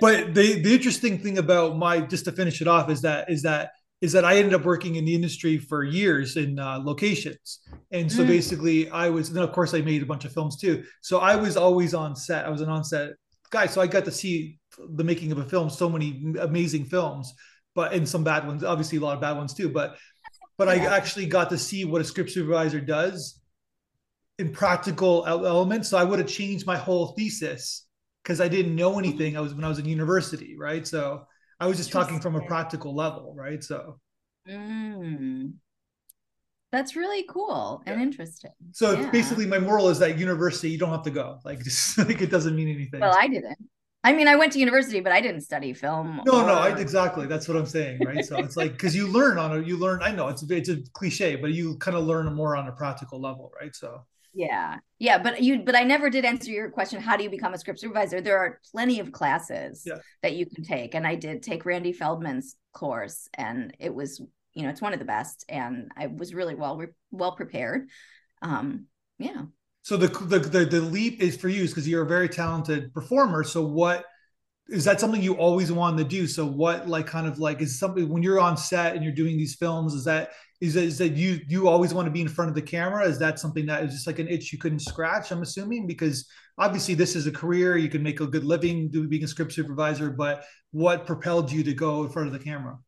But 0.00 0.34
the 0.34 0.60
the 0.60 0.74
interesting 0.74 1.18
thing 1.18 1.38
about 1.38 1.76
my 1.76 2.00
just 2.00 2.24
to 2.24 2.32
finish 2.32 2.60
it 2.60 2.68
off 2.68 2.90
is 2.90 3.02
that 3.02 3.30
is 3.30 3.42
that 3.42 3.70
is 4.00 4.12
that 4.12 4.24
I 4.24 4.36
ended 4.36 4.54
up 4.54 4.64
working 4.64 4.96
in 4.96 5.04
the 5.04 5.14
industry 5.14 5.58
for 5.58 5.84
years 5.84 6.36
in 6.36 6.58
uh, 6.58 6.78
locations. 6.78 7.60
And 7.90 8.10
so 8.10 8.24
mm. 8.24 8.28
basically, 8.28 8.88
I 8.90 9.10
was, 9.10 9.28
and 9.28 9.38
of 9.38 9.52
course, 9.52 9.74
I 9.74 9.82
made 9.82 10.02
a 10.02 10.06
bunch 10.06 10.24
of 10.24 10.32
films 10.32 10.56
too. 10.56 10.84
So 11.02 11.18
I 11.18 11.36
was 11.36 11.56
always 11.56 11.92
on 11.92 12.16
set. 12.16 12.46
I 12.46 12.48
was 12.48 12.62
an 12.62 12.70
on 12.70 12.82
set 12.82 13.10
guy. 13.50 13.66
So 13.66 13.80
I 13.80 13.86
got 13.86 14.06
to 14.06 14.10
see 14.10 14.58
the 14.78 15.04
making 15.04 15.32
of 15.32 15.38
a 15.38 15.44
film, 15.44 15.68
so 15.68 15.88
many 15.88 16.34
amazing 16.40 16.86
films, 16.86 17.32
but 17.74 17.92
and 17.92 18.08
some 18.08 18.24
bad 18.24 18.46
ones, 18.46 18.64
obviously, 18.64 18.98
a 18.98 19.00
lot 19.02 19.14
of 19.14 19.20
bad 19.20 19.36
ones 19.36 19.52
too. 19.52 19.68
But 19.68 19.96
but 20.56 20.68
yeah. 20.68 20.84
I 20.84 20.96
actually 20.96 21.26
got 21.26 21.50
to 21.50 21.58
see 21.58 21.84
what 21.84 22.00
a 22.00 22.04
script 22.04 22.30
supervisor 22.30 22.80
does 22.80 23.38
in 24.38 24.50
practical 24.50 25.26
elements. 25.26 25.88
So 25.88 25.98
I 25.98 26.04
would 26.04 26.18
have 26.18 26.28
changed 26.28 26.66
my 26.66 26.76
whole 26.76 27.08
thesis 27.08 27.86
because 28.22 28.40
I 28.40 28.48
didn't 28.48 28.76
know 28.76 28.98
anything. 28.98 29.36
I 29.36 29.40
was 29.40 29.54
when 29.54 29.64
I 29.64 29.68
was 29.68 29.78
in 29.78 29.84
university, 29.84 30.56
right? 30.56 30.86
So 30.86 31.26
I 31.60 31.66
was 31.66 31.76
just 31.76 31.92
talking 31.92 32.20
from 32.20 32.36
a 32.36 32.40
practical 32.40 32.94
level, 32.94 33.34
right? 33.36 33.62
So 33.62 33.98
mm. 34.48 35.52
that's 36.72 36.96
really 36.96 37.24
cool 37.28 37.82
yeah. 37.86 37.92
and 37.92 38.02
interesting. 38.02 38.52
So 38.72 38.92
yeah. 38.92 39.10
basically, 39.10 39.46
my 39.46 39.58
moral 39.58 39.88
is 39.90 39.98
that 39.98 40.18
university 40.18 40.70
you 40.70 40.78
don't 40.78 40.90
have 40.90 41.02
to 41.02 41.10
go. 41.10 41.38
Like 41.44 41.60
just 41.64 41.98
like 41.98 42.22
it 42.22 42.30
doesn't 42.30 42.56
mean 42.56 42.68
anything. 42.68 43.00
Well, 43.00 43.16
I 43.18 43.28
didn't. 43.28 43.58
I 44.02 44.14
mean, 44.14 44.28
I 44.28 44.36
went 44.36 44.54
to 44.54 44.58
university, 44.58 45.00
but 45.00 45.12
I 45.12 45.20
didn't 45.20 45.42
study 45.42 45.74
film. 45.74 46.22
No, 46.24 46.40
or... 46.40 46.46
no, 46.46 46.54
I, 46.54 46.78
exactly. 46.78 47.26
That's 47.26 47.46
what 47.46 47.58
I'm 47.58 47.66
saying, 47.66 48.00
right? 48.06 48.24
So 48.24 48.38
it's 48.38 48.56
like 48.56 48.72
because 48.72 48.96
you 48.96 49.06
learn 49.06 49.36
on 49.36 49.58
a, 49.58 49.60
you 49.60 49.76
learn. 49.76 50.02
I 50.02 50.10
know 50.10 50.28
it's 50.28 50.42
it's 50.42 50.70
a 50.70 50.78
cliche, 50.94 51.36
but 51.36 51.52
you 51.52 51.76
kind 51.76 51.96
of 51.96 52.04
learn 52.04 52.32
more 52.34 52.56
on 52.56 52.66
a 52.68 52.72
practical 52.72 53.20
level, 53.20 53.52
right? 53.60 53.76
So 53.76 54.06
yeah, 54.32 54.78
yeah, 54.98 55.18
but 55.18 55.42
you, 55.42 55.60
but 55.60 55.74
I 55.74 55.82
never 55.82 56.10
did 56.10 56.24
answer 56.24 56.50
your 56.50 56.70
question. 56.70 57.00
How 57.00 57.16
do 57.16 57.24
you 57.24 57.30
become 57.30 57.54
a 57.54 57.58
script 57.58 57.80
supervisor? 57.80 58.20
There 58.20 58.38
are 58.38 58.60
plenty 58.70 59.00
of 59.00 59.12
classes 59.12 59.82
yeah. 59.84 59.98
that 60.22 60.34
you 60.34 60.46
can 60.46 60.62
take, 60.64 60.94
and 60.94 61.06
I 61.06 61.14
did 61.14 61.42
take 61.42 61.64
Randy 61.64 61.92
Feldman's 61.92 62.56
course, 62.72 63.28
and 63.34 63.74
it 63.78 63.94
was, 63.94 64.20
you 64.54 64.62
know, 64.62 64.68
it's 64.68 64.82
one 64.82 64.92
of 64.92 64.98
the 64.98 65.04
best, 65.04 65.44
and 65.48 65.90
I 65.96 66.06
was 66.06 66.34
really 66.34 66.54
well 66.54 66.82
well 67.10 67.32
prepared. 67.32 67.88
Um, 68.42 68.86
yeah. 69.18 69.42
So 69.82 69.96
the 69.96 70.08
the 70.08 70.38
the, 70.38 70.64
the 70.64 70.80
leap 70.80 71.20
is 71.20 71.36
for 71.36 71.48
you 71.48 71.66
because 71.66 71.88
you're 71.88 72.04
a 72.04 72.08
very 72.08 72.28
talented 72.28 72.92
performer. 72.92 73.42
So 73.44 73.66
what 73.66 74.04
is 74.68 74.84
that 74.84 75.00
something 75.00 75.22
you 75.22 75.34
always 75.34 75.72
wanted 75.72 75.98
to 75.98 76.04
do? 76.04 76.26
So 76.26 76.46
what 76.46 76.88
like 76.88 77.06
kind 77.06 77.26
of 77.26 77.38
like 77.38 77.60
is 77.60 77.78
something 77.78 78.08
when 78.08 78.22
you're 78.22 78.38
on 78.38 78.56
set 78.56 78.94
and 78.94 79.02
you're 79.02 79.12
doing 79.12 79.36
these 79.36 79.56
films, 79.56 79.94
is 79.94 80.04
that 80.04 80.30
is 80.60 80.74
that, 80.74 80.84
is 80.84 80.98
that 80.98 81.10
you 81.10 81.40
you 81.48 81.68
always 81.68 81.94
want 81.94 82.06
to 82.06 82.10
be 82.10 82.20
in 82.20 82.28
front 82.28 82.50
of 82.50 82.54
the 82.54 82.62
camera? 82.62 83.06
Is 83.06 83.18
that 83.18 83.38
something 83.38 83.64
that 83.66 83.82
is 83.84 83.92
just 83.92 84.06
like 84.06 84.18
an 84.18 84.28
itch 84.28 84.52
you 84.52 84.58
couldn't 84.58 84.80
scratch? 84.80 85.30
I'm 85.30 85.42
assuming 85.42 85.86
because 85.86 86.28
obviously 86.58 86.94
this 86.94 87.16
is 87.16 87.26
a 87.26 87.32
career 87.32 87.78
you 87.78 87.88
can 87.88 88.02
make 88.02 88.20
a 88.20 88.26
good 88.26 88.44
living 88.44 88.90
doing 88.90 89.08
being 89.08 89.24
a 89.24 89.28
script 89.28 89.52
supervisor, 89.52 90.10
but 90.10 90.44
what 90.72 91.06
propelled 91.06 91.50
you 91.50 91.64
to 91.64 91.72
go 91.72 92.04
in 92.04 92.10
front 92.10 92.28
of 92.28 92.34
the 92.34 92.38
camera? 92.38 92.78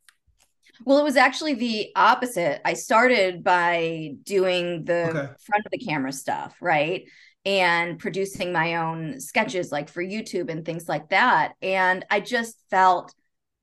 Well, 0.85 0.99
it 0.99 1.05
was 1.05 1.17
actually 1.17 1.55
the 1.55 1.93
opposite. 1.97 2.61
I 2.65 2.75
started 2.75 3.43
by 3.43 4.15
doing 4.25 4.85
the 4.85 5.09
okay. 5.09 5.33
front 5.41 5.65
of 5.65 5.71
the 5.71 5.79
camera 5.79 6.13
stuff, 6.13 6.57
right? 6.61 7.09
And 7.45 7.99
producing 7.99 8.53
my 8.53 8.77
own 8.77 9.21
sketches 9.21 9.73
like 9.73 9.89
for 9.89 10.03
YouTube 10.03 10.51
and 10.51 10.65
things 10.65 10.89
like 10.89 11.09
that. 11.11 11.55
And 11.63 12.05
I 12.11 12.21
just 12.21 12.59
felt 12.71 13.15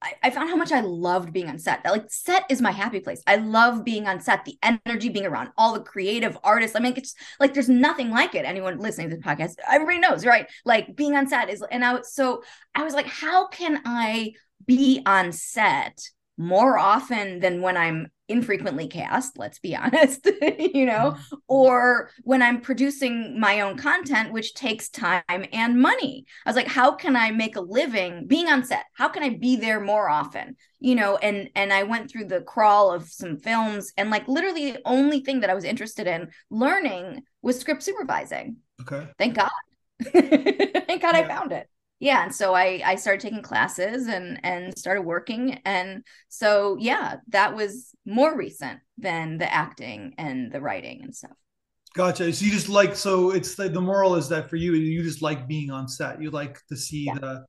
I, 0.01 0.13
I 0.23 0.29
found 0.29 0.49
how 0.49 0.55
much 0.55 0.71
I 0.71 0.79
loved 0.79 1.33
being 1.33 1.49
on 1.49 1.59
set. 1.59 1.83
That 1.83 1.91
Like 1.91 2.09
set 2.09 2.45
is 2.49 2.61
my 2.61 2.71
happy 2.71 2.99
place. 2.99 3.21
I 3.27 3.35
love 3.35 3.83
being 3.83 4.07
on 4.07 4.21
set, 4.21 4.45
the 4.45 4.57
energy 4.63 5.09
being 5.09 5.25
around 5.25 5.49
all 5.57 5.73
the 5.73 5.81
creative 5.81 6.37
artists. 6.43 6.75
I 6.75 6.79
mean, 6.79 6.93
it's 6.95 7.15
like 7.39 7.53
there's 7.53 7.69
nothing 7.69 8.09
like 8.09 8.33
it. 8.35 8.45
Anyone 8.45 8.79
listening 8.79 9.09
to 9.09 9.17
the 9.17 9.21
podcast, 9.21 9.55
everybody 9.69 9.99
knows, 9.99 10.25
right? 10.25 10.47
Like 10.65 10.95
being 10.95 11.15
on 11.15 11.27
set 11.27 11.49
is, 11.49 11.63
and 11.69 11.83
I 11.83 11.95
was 11.95 12.13
so 12.13 12.43
I 12.75 12.83
was 12.83 12.93
like, 12.93 13.07
how 13.07 13.47
can 13.47 13.81
I 13.85 14.33
be 14.65 15.01
on 15.05 15.31
set 15.31 15.99
more 16.37 16.77
often 16.77 17.39
than 17.39 17.61
when 17.61 17.75
I'm 17.75 18.07
infrequently 18.29 18.87
cast, 18.87 19.37
let's 19.37 19.59
be 19.59 19.75
honest, 19.75 20.25
you 20.73 20.85
know, 20.85 21.15
mm-hmm. 21.15 21.35
or 21.47 22.11
when 22.23 22.41
I'm 22.41 22.61
producing 22.61 23.39
my 23.39 23.61
own 23.61 23.77
content, 23.77 24.31
which 24.31 24.53
takes 24.53 24.89
time 24.89 25.23
and 25.29 25.81
money. 25.81 26.25
I 26.45 26.49
was 26.49 26.55
like, 26.55 26.67
how 26.67 26.91
can 26.91 27.15
I 27.15 27.31
make 27.31 27.55
a 27.55 27.61
living 27.61 28.27
being 28.27 28.47
on 28.47 28.63
set? 28.63 28.85
How 28.93 29.09
can 29.09 29.23
I 29.23 29.29
be 29.29 29.55
there 29.55 29.79
more 29.79 30.09
often? 30.09 30.55
You 30.79 30.95
know, 30.95 31.17
and 31.17 31.49
and 31.55 31.73
I 31.73 31.83
went 31.83 32.09
through 32.09 32.25
the 32.25 32.41
crawl 32.41 32.91
of 32.91 33.09
some 33.09 33.37
films 33.37 33.91
and 33.97 34.09
like 34.09 34.27
literally 34.27 34.71
the 34.71 34.81
only 34.85 35.19
thing 35.21 35.41
that 35.41 35.49
I 35.49 35.55
was 35.55 35.65
interested 35.65 36.07
in 36.07 36.29
learning 36.49 37.23
was 37.41 37.59
script 37.59 37.83
supervising. 37.83 38.57
Okay. 38.81 39.07
Thank 39.17 39.35
God. 39.35 39.49
Thank 40.03 41.01
God 41.01 41.15
yeah. 41.15 41.21
I 41.21 41.27
found 41.27 41.51
it 41.51 41.67
yeah 41.99 42.23
and 42.23 42.33
so 42.33 42.53
i 42.53 42.81
i 42.85 42.95
started 42.95 43.21
taking 43.21 43.41
classes 43.41 44.07
and 44.07 44.39
and 44.43 44.77
started 44.77 45.01
working 45.01 45.59
and 45.65 46.03
so 46.27 46.77
yeah 46.79 47.17
that 47.27 47.55
was 47.55 47.93
more 48.05 48.35
recent 48.35 48.79
than 48.97 49.37
the 49.37 49.51
acting 49.51 50.13
and 50.17 50.51
the 50.51 50.61
writing 50.61 51.01
and 51.03 51.15
stuff. 51.15 51.31
Gotcha. 51.95 52.31
So 52.33 52.45
you 52.45 52.51
just 52.51 52.69
like 52.69 52.95
so 52.95 53.31
it's 53.31 53.55
the, 53.55 53.69
the 53.69 53.81
moral 53.81 54.15
is 54.15 54.29
that 54.29 54.49
for 54.49 54.57
you 54.57 54.73
you 54.73 55.01
just 55.03 55.21
like 55.21 55.47
being 55.47 55.71
on 55.71 55.87
set. 55.87 56.21
You 56.21 56.29
like 56.29 56.59
to 56.67 56.75
see 56.75 57.05
yeah. 57.05 57.15
the 57.15 57.45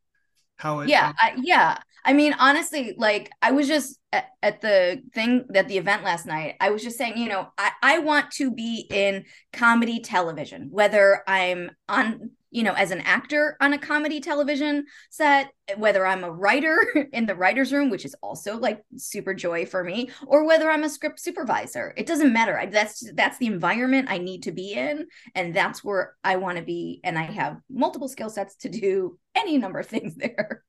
how 0.57 0.80
it 0.80 0.88
yeah 0.88 1.12
I, 1.19 1.35
yeah 1.40 1.78
i 2.04 2.12
mean 2.12 2.35
honestly 2.38 2.95
like 2.97 3.30
i 3.42 3.50
was 3.50 3.69
just 3.69 3.99
at, 4.12 4.26
at, 4.42 4.61
the 4.61 5.00
thing 5.14 5.45
that 5.50 5.69
the 5.69 5.78
event 5.78 6.02
last 6.02 6.26
night 6.26 6.57
i 6.61 6.71
was 6.71 6.83
just 6.83 6.99
saying 6.99 7.16
you 7.16 7.28
know 7.28 7.49
I, 7.57 7.71
I 7.83 7.99
want 7.99 8.30
to 8.33 8.50
be 8.50 8.87
in 8.90 9.25
comedy 9.52 10.00
television 10.00 10.69
whether 10.71 11.23
i'm 11.26 11.71
on 11.88 12.30
you 12.50 12.64
know, 12.64 12.73
as 12.73 12.90
an 12.90 13.00
actor 13.00 13.57
on 13.61 13.73
a 13.73 13.78
comedy 13.78 14.21
television 14.21 14.85
set, 15.09 15.52
whether 15.76 16.04
I'm 16.04 16.25
a 16.25 16.30
writer 16.30 17.09
in 17.12 17.26
the 17.26 17.35
writer's 17.35 17.73
room, 17.73 17.90
which 17.90 18.04
is 18.04 18.14
also 18.23 18.59
like 18.59 18.83
super 18.97 19.35
joy 19.35 19.66
for 19.66 19.85
me, 19.85 20.11
or 20.26 20.45
whether 20.45 20.69
I'm 20.69 20.83
a 20.83 20.88
script 20.88 21.21
supervisor. 21.21 21.95
It 21.97 22.07
doesn't 22.07 22.33
matter. 22.33 22.59
I, 22.59 22.66
that's 22.66 23.09
that's 23.14 23.38
the 23.38 23.47
environment 23.47 24.09
I 24.11 24.19
need 24.19 24.42
to 24.45 24.52
be 24.52 24.73
in, 24.73 25.07
and 25.35 25.54
that's 25.54 25.85
where 25.85 26.14
I 26.25 26.37
want 26.37 26.59
to 26.59 26.64
be. 26.64 27.00
And 27.04 27.19
I 27.19 27.23
have 27.23 27.59
multiple 27.71 28.09
skill 28.09 28.30
sets 28.30 28.57
to 28.57 28.69
do 28.69 29.19
any 29.35 29.57
number 29.57 29.78
of 29.78 29.87
things 29.87 30.14
there. 30.16 30.64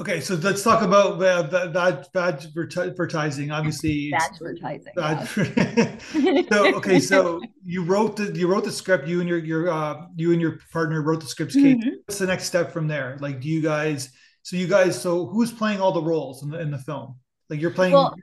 Okay, 0.00 0.22
so 0.22 0.34
let's 0.36 0.62
talk 0.62 0.80
about 0.80 1.20
bad, 1.20 1.50
bad, 1.50 2.08
bad 2.14 2.46
advertising. 2.56 3.50
Obviously, 3.50 4.10
bad 4.12 4.30
advertising. 4.32 4.92
Yeah. 4.96 6.42
so 6.50 6.76
okay, 6.76 6.98
so 6.98 7.42
you 7.62 7.84
wrote 7.84 8.16
the 8.16 8.32
you 8.34 8.48
wrote 8.48 8.64
the 8.64 8.72
script. 8.72 9.06
You 9.06 9.20
and 9.20 9.28
your 9.28 9.38
your 9.38 9.68
uh, 9.68 10.06
you 10.16 10.32
and 10.32 10.40
your 10.40 10.58
partner 10.72 11.02
wrote 11.02 11.20
the 11.20 11.26
scripts. 11.26 11.54
Kate, 11.54 11.78
mm-hmm. 11.78 11.90
what's 12.06 12.18
the 12.18 12.26
next 12.26 12.44
step 12.44 12.72
from 12.72 12.88
there? 12.88 13.18
Like, 13.20 13.42
do 13.42 13.48
you 13.48 13.60
guys? 13.60 14.10
So 14.42 14.56
you 14.56 14.66
guys, 14.66 15.00
so 15.00 15.26
who's 15.26 15.52
playing 15.52 15.82
all 15.82 15.92
the 15.92 16.02
roles 16.02 16.42
in 16.42 16.48
the 16.48 16.60
in 16.60 16.70
the 16.70 16.78
film? 16.78 17.16
Like 17.50 17.60
you're 17.60 17.70
playing. 17.70 17.92
Well, 17.92 18.14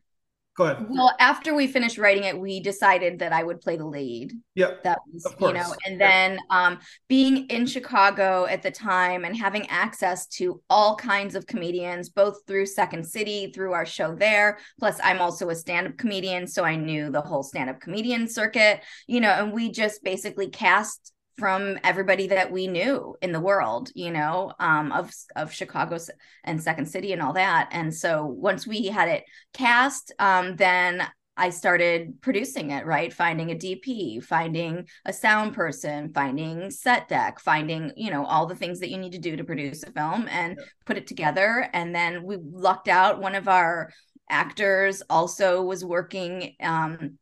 Go 0.58 0.64
ahead. 0.64 0.88
Well, 0.90 1.14
after 1.20 1.54
we 1.54 1.68
finished 1.68 2.00
writing 2.00 2.24
it, 2.24 2.38
we 2.38 2.60
decided 2.60 3.20
that 3.20 3.32
I 3.32 3.44
would 3.44 3.62
play 3.62 3.78
the 3.78 3.86
lead. 3.86 4.34
Yeah. 4.56 4.72
That 4.84 4.98
was, 5.14 5.28
you 5.40 5.54
know, 5.54 5.76
and 5.86 6.02
then 6.02 6.40
um, 6.50 6.80
being 7.08 7.46
in 7.48 7.68
Chicago 7.68 8.48
at 8.48 8.64
the 8.64 8.72
time 8.72 9.24
and 9.24 9.38
having 9.38 9.68
access 9.70 10.26
to 10.30 10.60
all 10.68 10.96
kinds 10.96 11.36
of 11.36 11.46
comedians, 11.46 12.10
both 12.10 12.40
through 12.48 12.66
Second 12.66 13.06
City, 13.06 13.52
through 13.54 13.74
our 13.74 13.86
show 13.86 14.16
there. 14.16 14.58
Plus, 14.80 15.00
I'm 15.04 15.22
also 15.22 15.50
a 15.52 15.56
stand 15.56 15.88
up 15.88 15.98
comedian. 15.98 16.48
So 16.48 16.64
I 16.64 16.76
knew 16.76 17.12
the 17.12 17.22
whole 17.22 17.44
stand 17.44 17.70
up 17.70 17.80
comedian 17.80 18.28
circuit, 18.28 18.82
you 19.06 19.22
know, 19.22 19.30
and 19.30 19.54
we 19.54 19.72
just 19.72 20.04
basically 20.04 20.50
cast 20.50 21.14
from 21.38 21.78
everybody 21.84 22.28
that 22.28 22.52
we 22.52 22.68
knew 22.68 23.16
in 23.22 23.32
the 23.32 23.40
world, 23.40 23.92
you 23.94 24.12
know, 24.12 24.54
um, 24.60 24.92
of 24.92 25.12
of 25.36 25.54
Chicago 25.54 25.98
and 26.44 26.62
Second 26.62 26.88
City 26.88 27.14
and 27.14 27.22
all 27.22 27.34
that. 27.34 27.70
And 27.72 27.94
so 27.94 28.26
once 28.26 28.66
we 28.66 28.88
had 28.88 29.10
it 29.10 29.24
cast, 29.54 30.14
um, 30.20 30.56
then 30.56 31.08
I 31.38 31.52
started 31.52 32.20
producing 32.22 32.72
it, 32.72 32.86
right? 32.86 33.14
Finding 33.14 33.52
a 33.52 33.56
DP, 33.56 34.24
finding 34.24 34.88
a 35.06 35.14
sound 35.14 35.54
person, 35.54 36.12
finding 36.12 36.72
set 36.72 37.08
deck, 37.08 37.40
finding, 37.40 37.92
you 37.96 38.10
know, 38.10 38.26
all 38.26 38.48
the 38.48 38.56
things 38.56 38.80
that 38.80 38.90
you 38.90 38.98
need 38.98 39.12
to 39.12 39.20
do 39.20 39.38
to 39.38 39.44
produce 39.44 39.84
a 39.84 39.92
film 39.92 40.28
and 40.30 40.56
yeah. 40.58 40.66
put 40.86 40.98
it 40.98 41.06
together. 41.06 41.70
And 41.74 41.94
then 41.94 42.24
we 42.24 42.38
lucked 42.42 42.88
out 42.88 43.22
one 43.22 43.36
of 43.36 43.48
our 43.48 43.92
actors 44.30 45.04
also 45.10 45.62
was 45.62 45.86
working 45.86 46.56
um, 46.60 47.20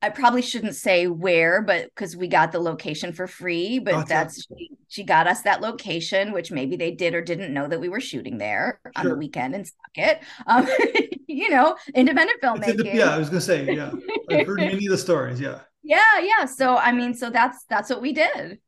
I 0.00 0.10
probably 0.10 0.42
shouldn't 0.42 0.76
say 0.76 1.08
where, 1.08 1.60
but 1.60 1.86
because 1.86 2.16
we 2.16 2.28
got 2.28 2.52
the 2.52 2.60
location 2.60 3.12
for 3.12 3.26
free, 3.26 3.80
but 3.80 4.06
that's 4.06 4.46
she, 4.56 4.70
she, 4.86 5.02
got 5.02 5.26
us 5.26 5.42
that 5.42 5.60
location, 5.60 6.30
which 6.32 6.52
maybe 6.52 6.76
they 6.76 6.92
did 6.92 7.14
or 7.14 7.20
didn't 7.20 7.52
know 7.52 7.66
that 7.66 7.80
we 7.80 7.88
were 7.88 8.00
shooting 8.00 8.38
there 8.38 8.80
sure. 8.84 8.92
on 8.94 9.08
the 9.08 9.16
weekend 9.16 9.56
in 9.56 9.64
Socket. 9.64 10.22
Um, 10.46 10.68
you 11.26 11.50
know, 11.50 11.76
independent 11.94 12.40
filmmaking. 12.40 12.94
yeah, 12.94 13.10
I 13.10 13.18
was 13.18 13.28
gonna 13.28 13.40
say, 13.40 13.74
yeah, 13.74 13.90
I've 14.30 14.46
heard 14.46 14.58
many 14.58 14.86
of 14.86 14.92
the 14.92 14.98
stories. 14.98 15.40
Yeah, 15.40 15.60
yeah, 15.82 16.20
yeah. 16.20 16.44
So 16.44 16.76
I 16.76 16.92
mean, 16.92 17.12
so 17.12 17.28
that's 17.30 17.64
that's 17.68 17.90
what 17.90 18.00
we 18.00 18.12
did. 18.12 18.60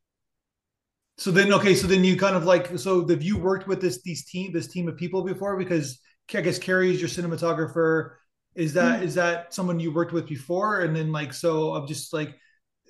So 1.17 1.31
then, 1.31 1.53
okay, 1.53 1.75
so 1.75 1.87
then 1.87 2.03
you 2.03 2.17
kind 2.17 2.35
of 2.35 2.45
like, 2.45 2.79
so 2.79 3.07
have 3.07 3.23
you 3.23 3.39
worked 3.39 3.69
with 3.69 3.81
this 3.81 4.03
these 4.03 4.25
team 4.25 4.53
this 4.53 4.67
team 4.67 4.89
of 4.89 4.97
people 4.97 5.23
before? 5.23 5.57
Because 5.57 6.01
I 6.35 6.41
guess 6.41 6.59
Carrie's 6.59 7.01
your 7.01 7.09
cinematographer 7.09 8.15
is 8.55 8.73
that 8.75 8.97
mm-hmm. 8.97 9.05
is 9.05 9.15
that 9.15 9.55
someone 9.55 9.81
you 9.81 9.93
worked 9.93 10.13
with 10.13 10.27
before? 10.29 10.81
And 10.81 10.95
then 10.95 11.13
like 11.13 11.33
so 11.33 11.75
I'm 11.75 11.87
just 11.87 12.13
like 12.13 12.37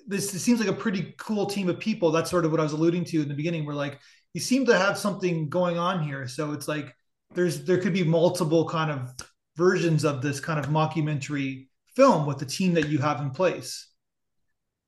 this 0.07 0.31
seems 0.31 0.59
like 0.59 0.69
a 0.69 0.73
pretty 0.73 1.13
cool 1.17 1.45
team 1.45 1.69
of 1.69 1.79
people. 1.79 2.11
That's 2.11 2.29
sort 2.29 2.45
of 2.45 2.51
what 2.51 2.59
I 2.59 2.63
was 2.63 2.73
alluding 2.73 3.05
to 3.05 3.21
in 3.21 3.27
the 3.27 3.35
beginning. 3.35 3.65
Where 3.65 3.75
like 3.75 3.99
you 4.33 4.41
seem 4.41 4.65
to 4.65 4.77
have 4.77 4.97
something 4.97 5.49
going 5.49 5.77
on 5.77 6.03
here. 6.03 6.27
So 6.27 6.53
it's 6.53 6.67
like 6.67 6.95
there's 7.33 7.63
there 7.65 7.79
could 7.79 7.93
be 7.93 8.03
multiple 8.03 8.67
kind 8.67 8.91
of 8.91 9.13
versions 9.55 10.03
of 10.03 10.21
this 10.21 10.39
kind 10.39 10.59
of 10.59 10.67
mockumentary 10.67 11.67
film 11.95 12.25
with 12.25 12.39
the 12.39 12.45
team 12.45 12.73
that 12.73 12.87
you 12.87 12.99
have 12.99 13.21
in 13.21 13.31
place. 13.31 13.90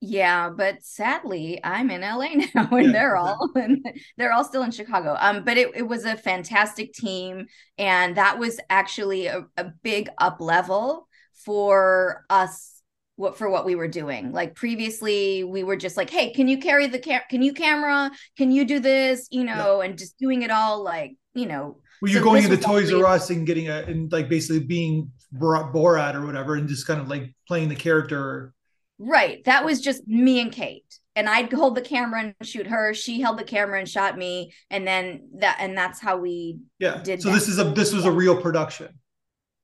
Yeah, 0.05 0.49
but 0.49 0.83
sadly, 0.83 1.61
I'm 1.63 1.89
in 1.89 2.01
LA 2.01 2.27
now, 2.55 2.67
and 2.71 2.87
yeah, 2.87 2.91
they're 2.91 3.15
all 3.15 3.49
and 3.55 3.85
they're 4.17 4.33
all 4.33 4.43
still 4.43 4.63
in 4.63 4.71
Chicago. 4.71 5.15
Um, 5.17 5.45
but 5.45 5.57
it, 5.57 5.71
it 5.75 5.87
was 5.87 6.03
a 6.03 6.17
fantastic 6.17 6.91
team, 6.91 7.45
and 7.77 8.17
that 8.17 8.37
was 8.37 8.59
actually 8.69 9.27
a, 9.27 9.45
a 9.55 9.71
big 9.81 10.09
up 10.17 10.41
level 10.41 11.07
for 11.45 12.25
us 12.29 12.81
what 13.15 13.37
for 13.37 13.49
what 13.49 13.65
we 13.65 13.75
were 13.75 13.87
doing. 13.87 14.33
Like 14.33 14.55
previously, 14.55 15.45
we 15.45 15.63
were 15.63 15.77
just 15.77 15.95
like, 15.95 16.09
"Hey, 16.09 16.33
can 16.33 16.49
you 16.49 16.57
carry 16.57 16.87
the 16.87 16.99
cam? 16.99 17.21
Can 17.29 17.41
you 17.41 17.53
camera? 17.53 18.11
Can 18.37 18.51
you 18.51 18.65
do 18.65 18.81
this? 18.81 19.29
You 19.31 19.45
know?" 19.45 19.79
Yeah. 19.79 19.87
And 19.87 19.97
just 19.97 20.19
doing 20.19 20.41
it 20.41 20.51
all 20.51 20.83
like 20.83 21.15
you 21.33 21.45
know. 21.45 21.77
Well, 22.01 22.11
you're 22.11 22.19
so 22.19 22.25
going 22.25 22.43
into 22.43 22.57
Toys 22.57 22.91
R 22.91 23.05
Us 23.05 23.29
and 23.29 23.47
getting 23.47 23.69
a 23.69 23.83
and 23.83 24.11
like 24.11 24.27
basically 24.27 24.65
being 24.65 25.13
Borat 25.33 26.15
or 26.15 26.25
whatever, 26.25 26.55
and 26.55 26.67
just 26.67 26.87
kind 26.87 26.99
of 26.99 27.07
like 27.07 27.33
playing 27.47 27.69
the 27.69 27.75
character. 27.75 28.53
Right. 28.99 29.43
That 29.45 29.65
was 29.65 29.81
just 29.81 30.07
me 30.07 30.39
and 30.39 30.51
Kate 30.51 30.99
and 31.15 31.29
I'd 31.29 31.51
hold 31.51 31.75
the 31.75 31.81
camera 31.81 32.21
and 32.21 32.47
shoot 32.47 32.67
her. 32.67 32.93
She 32.93 33.21
held 33.21 33.37
the 33.37 33.43
camera 33.43 33.79
and 33.79 33.87
shot 33.87 34.17
me, 34.17 34.53
and 34.69 34.85
then 34.85 35.29
that 35.37 35.57
and 35.59 35.77
that's 35.77 35.99
how 35.99 36.17
we 36.17 36.57
yeah. 36.79 37.01
did. 37.03 37.21
So 37.21 37.29
that. 37.29 37.35
this 37.35 37.47
is 37.47 37.59
a 37.59 37.65
this 37.65 37.93
was 37.93 38.05
a 38.05 38.11
real 38.11 38.39
production. 38.39 38.99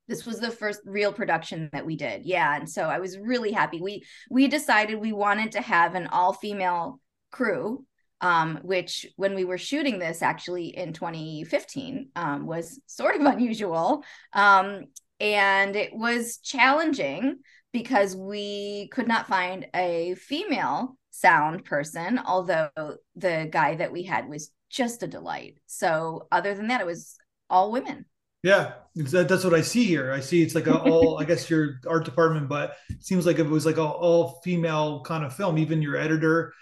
This 0.07 0.25
was 0.25 0.39
the 0.39 0.51
first 0.51 0.81
real 0.85 1.13
production 1.13 1.69
that 1.71 1.85
we 1.85 1.95
did. 1.95 2.25
Yeah, 2.25 2.55
and 2.55 2.69
so 2.69 2.83
I 2.83 2.99
was 2.99 3.17
really 3.17 3.51
happy. 3.51 3.81
We 3.81 4.03
we 4.29 4.47
decided 4.47 4.99
we 4.99 5.13
wanted 5.13 5.53
to 5.53 5.61
have 5.61 5.95
an 5.95 6.07
all 6.07 6.33
female 6.33 6.99
crew, 7.31 7.85
um, 8.21 8.59
which 8.63 9.07
when 9.15 9.35
we 9.35 9.45
were 9.45 9.57
shooting 9.57 9.99
this 9.99 10.21
actually 10.21 10.67
in 10.67 10.93
2015 10.93 12.09
um, 12.15 12.45
was 12.45 12.79
sort 12.85 13.15
of 13.15 13.21
unusual, 13.25 14.03
um, 14.33 14.85
and 15.19 15.75
it 15.75 15.93
was 15.93 16.37
challenging 16.37 17.39
because 17.71 18.15
we 18.15 18.89
could 18.91 19.07
not 19.07 19.27
find 19.27 19.67
a 19.75 20.15
female 20.15 20.97
sound 21.11 21.65
person, 21.65 22.19
although 22.25 22.69
the 23.15 23.49
guy 23.51 23.75
that 23.75 23.91
we 23.91 24.03
had 24.03 24.29
was 24.29 24.51
just 24.69 25.03
a 25.03 25.07
delight. 25.07 25.57
So, 25.67 26.27
other 26.31 26.53
than 26.53 26.67
that, 26.67 26.81
it 26.81 26.87
was 26.87 27.17
all 27.49 27.71
women. 27.71 28.05
Yeah, 28.41 28.73
that's 28.95 29.43
what 29.43 29.53
I 29.53 29.61
see 29.61 29.83
here. 29.83 30.13
I 30.13 30.21
see 30.21 30.41
it's 30.41 30.55
like 30.55 30.67
a 30.67 30.79
all, 30.79 31.19
I 31.19 31.23
guess 31.25 31.49
your 31.49 31.79
art 31.87 32.05
department, 32.05 32.47
but 32.47 32.77
it 32.89 33.03
seems 33.03 33.25
like 33.25 33.37
it 33.37 33.45
was 33.45 33.65
like 33.65 33.77
a 33.77 33.83
all 33.83 34.39
female 34.43 35.01
kind 35.03 35.25
of 35.25 35.35
film. 35.35 35.57
Even 35.57 35.81
your 35.81 35.97
editor, 35.97 36.53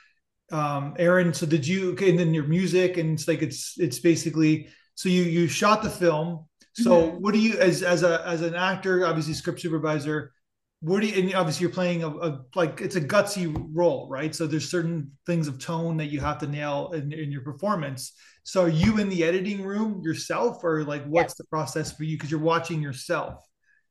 um, 0.52 0.96
Aaron. 0.98 1.34
So 1.34 1.46
did 1.46 1.68
you? 1.68 1.92
Okay, 1.92 2.10
and 2.10 2.18
then 2.18 2.34
your 2.34 2.48
music, 2.48 2.98
and 2.98 3.14
it's 3.14 3.28
like 3.28 3.44
it's 3.44 3.76
it's 3.78 4.00
basically 4.00 4.70
so 4.96 5.08
you 5.10 5.24
you 5.24 5.48
shot 5.48 5.84
the 5.84 5.90
film. 5.90 6.46
So 6.74 6.92
mm-hmm. 6.92 7.18
what 7.18 7.34
do 7.34 7.40
you 7.40 7.60
as 7.60 7.84
as 7.84 8.02
a 8.02 8.26
as 8.26 8.42
an 8.42 8.56
actor, 8.56 9.06
obviously 9.06 9.36
script 9.36 9.60
supervisor? 9.60 10.34
Where 10.82 11.02
do 11.02 11.08
you 11.08 11.22
and 11.22 11.34
obviously 11.36 11.64
you're 11.64 11.74
playing 11.74 12.04
a, 12.04 12.10
a, 12.10 12.40
like 12.56 12.82
it's 12.82 12.96
a 12.96 13.02
gutsy 13.02 13.54
role 13.74 14.08
right? 14.10 14.36
So 14.36 14.46
there's 14.46 14.70
certain 14.70 15.12
things 15.26 15.48
of 15.48 15.60
tone 15.60 15.98
that 15.98 16.08
you 16.08 16.20
have 16.20 16.38
to 16.40 16.48
nail 16.48 16.92
in, 16.94 17.12
in 17.12 17.32
your 17.32 17.42
performance. 17.42 18.14
So 18.44 18.64
are 18.64 18.70
you 18.70 19.00
in 19.00 19.10
the 19.10 19.24
editing 19.24 19.64
room 19.64 20.02
yourself 20.04 20.64
or 20.64 20.84
like 20.84 21.04
what's 21.06 21.32
yes. 21.32 21.38
the 21.38 21.44
process 21.46 21.92
for 21.92 22.04
you? 22.04 22.16
Because 22.16 22.32
you're 22.32 22.40
watching 22.40 22.82
yourself. 22.82 23.44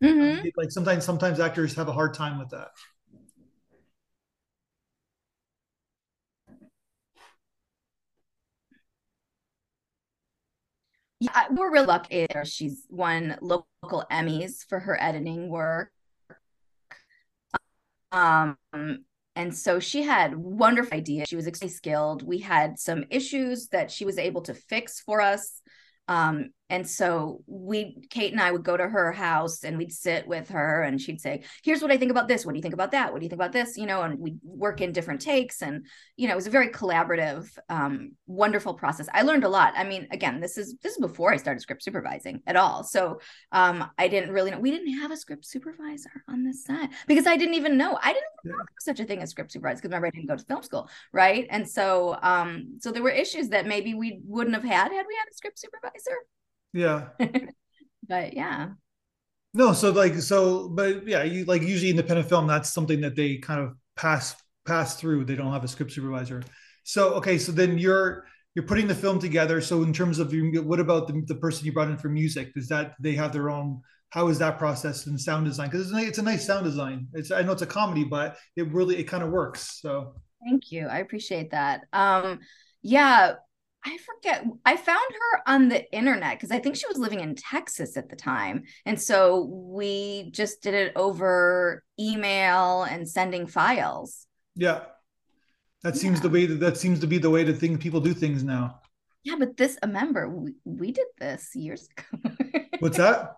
Mm-hmm. 0.04 0.46
like 0.56 0.70
sometimes 0.70 1.04
sometimes 1.04 1.40
actors 1.40 1.74
have 1.74 1.88
a 1.88 1.92
hard 1.92 2.12
time 2.12 2.38
with 2.38 2.50
that. 2.50 2.68
Yeah 11.18 11.46
we're 11.50 11.72
real 11.72 11.86
lucky 11.86 12.26
she's 12.44 12.84
won 12.90 13.38
local 13.40 14.04
emmys 14.12 14.66
for 14.68 14.78
her 14.80 15.00
editing 15.02 15.48
work 15.48 15.90
um, 18.12 18.56
and 19.36 19.54
so 19.54 19.78
she 19.78 20.02
had 20.02 20.34
wonderful 20.34 20.96
ideas. 20.96 21.28
She 21.28 21.36
was 21.36 21.46
extremely 21.46 21.74
skilled. 21.74 22.22
We 22.22 22.38
had 22.38 22.78
some 22.78 23.04
issues 23.10 23.68
that 23.68 23.90
she 23.90 24.04
was 24.04 24.18
able 24.18 24.40
to 24.42 24.54
fix 24.54 25.00
for 25.00 25.20
us. 25.20 25.60
Um, 26.08 26.50
and 26.68 26.88
so 26.88 27.42
we, 27.46 27.96
Kate 28.10 28.32
and 28.32 28.40
I 28.40 28.50
would 28.50 28.64
go 28.64 28.76
to 28.76 28.88
her 28.88 29.12
house 29.12 29.62
and 29.62 29.78
we'd 29.78 29.92
sit 29.92 30.26
with 30.26 30.48
her 30.48 30.82
and 30.82 31.00
she'd 31.00 31.20
say, 31.20 31.44
here's 31.62 31.80
what 31.80 31.92
I 31.92 31.96
think 31.96 32.10
about 32.10 32.26
this. 32.26 32.44
What 32.44 32.52
do 32.52 32.58
you 32.58 32.62
think 32.62 32.74
about 32.74 32.90
that? 32.90 33.12
What 33.12 33.20
do 33.20 33.24
you 33.24 33.28
think 33.28 33.40
about 33.40 33.52
this? 33.52 33.76
You 33.76 33.86
know, 33.86 34.02
and 34.02 34.18
we'd 34.18 34.38
work 34.42 34.80
in 34.80 34.92
different 34.92 35.20
takes. 35.20 35.62
And, 35.62 35.86
you 36.16 36.26
know, 36.26 36.32
it 36.32 36.36
was 36.36 36.48
a 36.48 36.50
very 36.50 36.68
collaborative, 36.68 37.48
um, 37.68 38.12
wonderful 38.26 38.74
process. 38.74 39.08
I 39.12 39.22
learned 39.22 39.44
a 39.44 39.48
lot. 39.48 39.74
I 39.76 39.84
mean, 39.84 40.08
again, 40.10 40.40
this 40.40 40.58
is, 40.58 40.76
this 40.82 40.92
is 40.94 40.98
before 40.98 41.32
I 41.32 41.36
started 41.36 41.60
script 41.60 41.84
supervising 41.84 42.42
at 42.48 42.56
all. 42.56 42.82
So, 42.82 43.20
um, 43.52 43.88
I 43.96 44.08
didn't 44.08 44.32
really 44.32 44.50
know, 44.50 44.58
we 44.58 44.72
didn't 44.72 44.98
have 44.98 45.12
a 45.12 45.16
script 45.16 45.46
supervisor 45.46 46.24
on 46.28 46.42
this 46.42 46.64
set 46.64 46.90
because 47.06 47.28
I 47.28 47.36
didn't 47.36 47.54
even 47.54 47.76
know, 47.76 47.96
I 48.02 48.12
didn't 48.12 48.24
know 48.44 48.64
such 48.80 48.98
a 48.98 49.04
thing 49.04 49.22
as 49.22 49.30
script 49.30 49.52
supervisor 49.52 49.76
because 49.76 49.90
remember 49.90 50.08
I 50.08 50.10
didn't 50.10 50.28
go 50.28 50.36
to 50.36 50.44
film 50.44 50.64
school. 50.64 50.90
Right. 51.12 51.46
And 51.48 51.68
so, 51.68 52.18
um, 52.22 52.78
so 52.80 52.90
there 52.90 53.04
were 53.04 53.10
issues 53.10 53.50
that 53.50 53.66
maybe 53.66 53.94
we 53.94 54.20
wouldn't 54.24 54.56
have 54.56 54.64
had 54.64 54.90
had 54.90 55.06
we 55.06 55.14
had 55.14 55.30
a 55.30 55.34
script 55.34 55.60
supervisor 55.60 56.16
yeah. 56.72 57.08
but 58.08 58.34
yeah. 58.34 58.70
No, 59.54 59.72
so 59.72 59.90
like 59.90 60.14
so, 60.16 60.68
but 60.68 61.06
yeah, 61.06 61.22
you 61.22 61.44
like 61.46 61.62
usually 61.62 61.90
independent 61.90 62.28
film, 62.28 62.46
that's 62.46 62.72
something 62.72 63.00
that 63.00 63.16
they 63.16 63.38
kind 63.38 63.60
of 63.60 63.74
pass 63.96 64.36
pass 64.66 65.00
through. 65.00 65.24
They 65.24 65.34
don't 65.34 65.52
have 65.52 65.64
a 65.64 65.68
script 65.68 65.92
supervisor. 65.92 66.42
So 66.84 67.14
okay, 67.14 67.38
so 67.38 67.52
then 67.52 67.78
you're 67.78 68.26
you're 68.54 68.66
putting 68.66 68.86
the 68.86 68.94
film 68.94 69.18
together. 69.18 69.60
So 69.60 69.82
in 69.82 69.92
terms 69.92 70.18
of 70.18 70.32
you, 70.32 70.62
what 70.62 70.80
about 70.80 71.08
the, 71.08 71.22
the 71.26 71.34
person 71.34 71.66
you 71.66 71.72
brought 71.72 71.88
in 71.88 71.96
for 71.96 72.08
music? 72.08 72.54
Does 72.54 72.68
that 72.68 72.94
they 73.00 73.14
have 73.14 73.32
their 73.32 73.50
own? 73.50 73.80
How 74.10 74.28
is 74.28 74.38
that 74.38 74.58
process 74.58 75.06
in 75.06 75.18
sound 75.18 75.46
design? 75.46 75.68
Because 75.70 75.90
it's, 75.90 76.00
it's 76.00 76.18
a 76.18 76.22
nice 76.22 76.46
sound 76.46 76.64
design. 76.64 77.08
It's 77.14 77.30
I 77.30 77.42
know 77.42 77.52
it's 77.52 77.62
a 77.62 77.66
comedy, 77.66 78.04
but 78.04 78.36
it 78.56 78.70
really 78.72 78.96
it 78.96 79.04
kind 79.04 79.22
of 79.22 79.30
works. 79.30 79.80
So 79.80 80.14
thank 80.44 80.70
you, 80.70 80.86
I 80.86 80.98
appreciate 80.98 81.50
that. 81.52 81.86
Um, 81.92 82.40
yeah, 82.82 83.34
I 83.86 83.98
forget. 83.98 84.44
I 84.64 84.76
found 84.76 84.98
her 84.98 85.42
on 85.46 85.68
the 85.68 85.90
internet 85.92 86.36
because 86.36 86.50
I 86.50 86.58
think 86.58 86.74
she 86.74 86.88
was 86.88 86.98
living 86.98 87.20
in 87.20 87.36
Texas 87.36 87.96
at 87.96 88.08
the 88.08 88.16
time. 88.16 88.64
And 88.84 89.00
so 89.00 89.44
we 89.44 90.30
just 90.32 90.60
did 90.60 90.74
it 90.74 90.92
over 90.96 91.84
email 91.98 92.82
and 92.82 93.08
sending 93.08 93.46
files. 93.46 94.26
Yeah. 94.56 94.80
That 95.84 95.94
yeah. 95.94 96.00
seems 96.00 96.20
the 96.20 96.28
way 96.28 96.46
that 96.46 96.58
that 96.58 96.76
seems 96.76 96.98
to 97.00 97.06
be 97.06 97.18
the 97.18 97.30
way 97.30 97.44
to 97.44 97.52
think 97.52 97.80
people 97.80 98.00
do 98.00 98.12
things 98.12 98.42
now. 98.42 98.80
Yeah, 99.22 99.36
but 99.38 99.56
this 99.56 99.78
remember 99.84 100.28
we, 100.28 100.54
we 100.64 100.90
did 100.90 101.06
this 101.20 101.54
years 101.54 101.88
ago. 101.96 102.34
What's 102.80 102.96
that? 102.96 103.36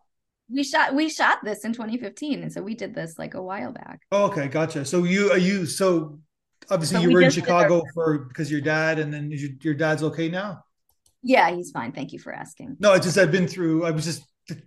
We 0.50 0.64
shot 0.64 0.94
we 0.94 1.10
shot 1.10 1.44
this 1.44 1.66
in 1.66 1.74
2015 1.74 2.42
and 2.42 2.50
so 2.50 2.62
we 2.62 2.74
did 2.74 2.94
this 2.94 3.18
like 3.18 3.34
a 3.34 3.42
while 3.42 3.72
back. 3.72 4.00
Oh, 4.10 4.24
okay, 4.24 4.48
gotcha. 4.48 4.86
So 4.86 5.04
you 5.04 5.30
are 5.30 5.38
you 5.38 5.66
so 5.66 6.20
obviously 6.70 7.00
you 7.02 7.08
we 7.08 7.14
were 7.14 7.22
in 7.22 7.30
Chicago 7.30 7.82
for 7.94 8.18
because 8.18 8.50
your 8.50 8.60
dad, 8.60 8.98
and 8.98 9.12
then 9.12 9.30
your, 9.30 9.50
your 9.62 9.74
dad's 9.74 10.02
okay 10.02 10.28
now. 10.28 10.64
Yeah, 11.22 11.50
he's 11.50 11.70
fine. 11.70 11.92
Thank 11.92 12.12
you 12.12 12.18
for 12.18 12.32
asking. 12.32 12.76
No, 12.78 12.92
I 12.92 12.98
just 12.98 13.18
I've 13.18 13.32
been 13.32 13.48
through. 13.48 13.84
I 13.84 13.90
was 13.90 14.04
just 14.04 14.22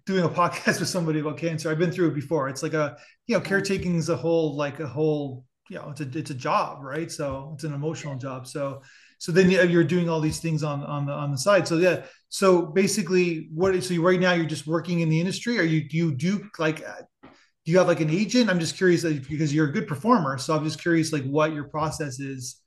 doing 0.06 0.24
a 0.24 0.30
podcast 0.42 0.80
with 0.80 0.90
somebody 0.90 1.20
about 1.20 1.38
cancer. 1.38 1.70
I've 1.70 1.80
been 1.80 1.92
through 1.92 2.10
it 2.10 2.16
before. 2.16 2.50
It's 2.50 2.64
like 2.64 2.74
a 2.74 2.98
you 3.28 3.36
know 3.36 3.42
caretaking 3.42 3.96
is 3.96 4.10
a 4.10 4.18
whole 4.18 4.56
like 4.56 4.80
a 4.80 4.88
whole 4.88 5.46
you 5.70 5.78
know 5.78 5.90
it's 5.90 6.02
a 6.02 6.18
it's 6.18 6.32
a 6.32 6.36
job 6.36 6.84
right. 6.84 7.12
So 7.12 7.52
it's 7.56 7.64
an 7.64 7.74
emotional 7.74 8.16
job. 8.18 8.48
So 8.48 8.82
so 9.18 9.32
then 9.32 9.52
you're 9.52 9.84
doing 9.84 10.10
all 10.10 10.20
these 10.20 10.40
things 10.40 10.64
on 10.64 10.84
on 10.84 11.06
the 11.06 11.14
on 11.14 11.32
the 11.32 11.38
side. 11.38 11.68
So 11.68 11.78
yeah. 11.78 12.06
So 12.30 12.66
basically, 12.66 13.50
what? 13.54 13.82
So 13.84 13.96
right 14.02 14.20
now 14.20 14.34
you're 14.34 14.46
just 14.46 14.66
working 14.68 15.02
in 15.02 15.10
the 15.10 15.20
industry. 15.20 15.60
Are 15.60 15.64
you 15.64 15.88
do 15.88 15.98
you 15.98 16.16
do 16.16 16.50
like 16.58 16.84
do 17.72 17.76
you 17.76 17.80
have 17.80 17.88
like 17.88 18.02
an 18.02 18.10
agent? 18.10 18.50
I'm 18.50 18.60
just 18.60 18.76
curious 18.76 19.04
because 19.04 19.54
you're 19.54 19.70
a 19.70 19.72
good 19.72 19.88
performer. 19.88 20.38
So 20.38 20.54
I'm 20.54 20.66
just 20.66 20.82
curious 20.82 21.14
like 21.14 21.24
what 21.24 21.54
your 21.54 21.64
process 21.64 22.20
is 22.20 22.62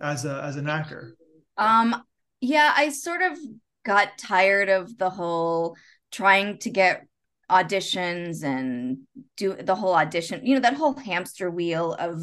as 0.00 0.24
a 0.24 0.42
as 0.42 0.56
an 0.56 0.68
actor. 0.68 1.14
Um 1.56 2.02
yeah, 2.40 2.72
I 2.74 2.88
sort 2.88 3.22
of 3.22 3.38
got 3.84 4.18
tired 4.18 4.68
of 4.68 4.98
the 4.98 5.10
whole 5.10 5.76
trying 6.10 6.58
to 6.58 6.70
get 6.70 7.06
auditions 7.48 8.42
and 8.42 8.98
do 9.36 9.54
the 9.54 9.76
whole 9.76 9.94
audition, 9.94 10.44
you 10.44 10.56
know, 10.56 10.60
that 10.60 10.74
whole 10.74 10.94
hamster 10.94 11.48
wheel 11.48 11.94
of 11.94 12.20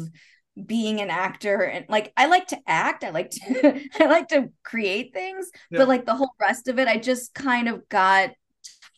being 0.62 1.00
an 1.00 1.08
actor 1.08 1.62
and 1.62 1.86
like 1.88 2.12
I 2.18 2.26
like 2.26 2.48
to 2.48 2.58
act, 2.66 3.02
I 3.02 3.10
like 3.12 3.30
to 3.30 3.80
I 3.98 4.04
like 4.04 4.28
to 4.28 4.50
create 4.62 5.14
things, 5.14 5.50
yeah. 5.70 5.78
but 5.78 5.88
like 5.88 6.04
the 6.04 6.14
whole 6.14 6.34
rest 6.38 6.68
of 6.68 6.78
it 6.78 6.86
I 6.86 6.98
just 6.98 7.32
kind 7.32 7.66
of 7.66 7.88
got 7.88 8.32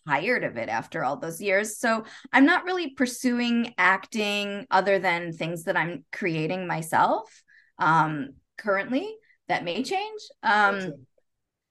tired 0.09 0.45
of 0.45 0.57
it 0.57 0.69
after 0.69 1.05
all 1.05 1.17
those 1.17 1.41
years. 1.41 1.79
So 1.79 2.05
I'm 2.33 2.47
not 2.47 2.65
really 2.65 2.91
pursuing 2.91 3.75
acting 3.77 4.67
other 4.71 4.99
than 4.99 5.33
things 5.33 5.65
that 5.65 5.77
I'm 5.77 6.05
creating 6.13 6.67
myself 6.67 7.43
um, 7.79 8.31
currently. 8.57 9.17
That 9.49 9.65
may 9.65 9.83
change. 9.83 10.21
Um, 10.43 10.93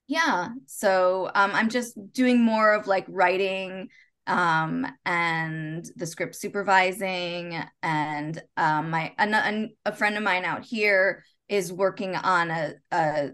yeah. 0.08 0.50
So 0.66 1.30
um, 1.36 1.52
I'm 1.54 1.70
just 1.70 1.98
doing 2.12 2.42
more 2.42 2.74
of 2.74 2.88
like 2.88 3.06
writing 3.08 3.90
um, 4.26 4.88
and 5.06 5.86
the 5.96 6.08
script 6.08 6.36
supervising. 6.36 7.62
And 7.84 8.42
um, 8.56 8.90
my 8.90 9.14
a, 9.20 9.70
a 9.86 9.92
friend 9.92 10.18
of 10.18 10.24
mine 10.24 10.46
out 10.46 10.66
here 10.66 11.24
is 11.50 11.72
working 11.72 12.16
on 12.16 12.50
a, 12.50 12.74
a 12.92 13.30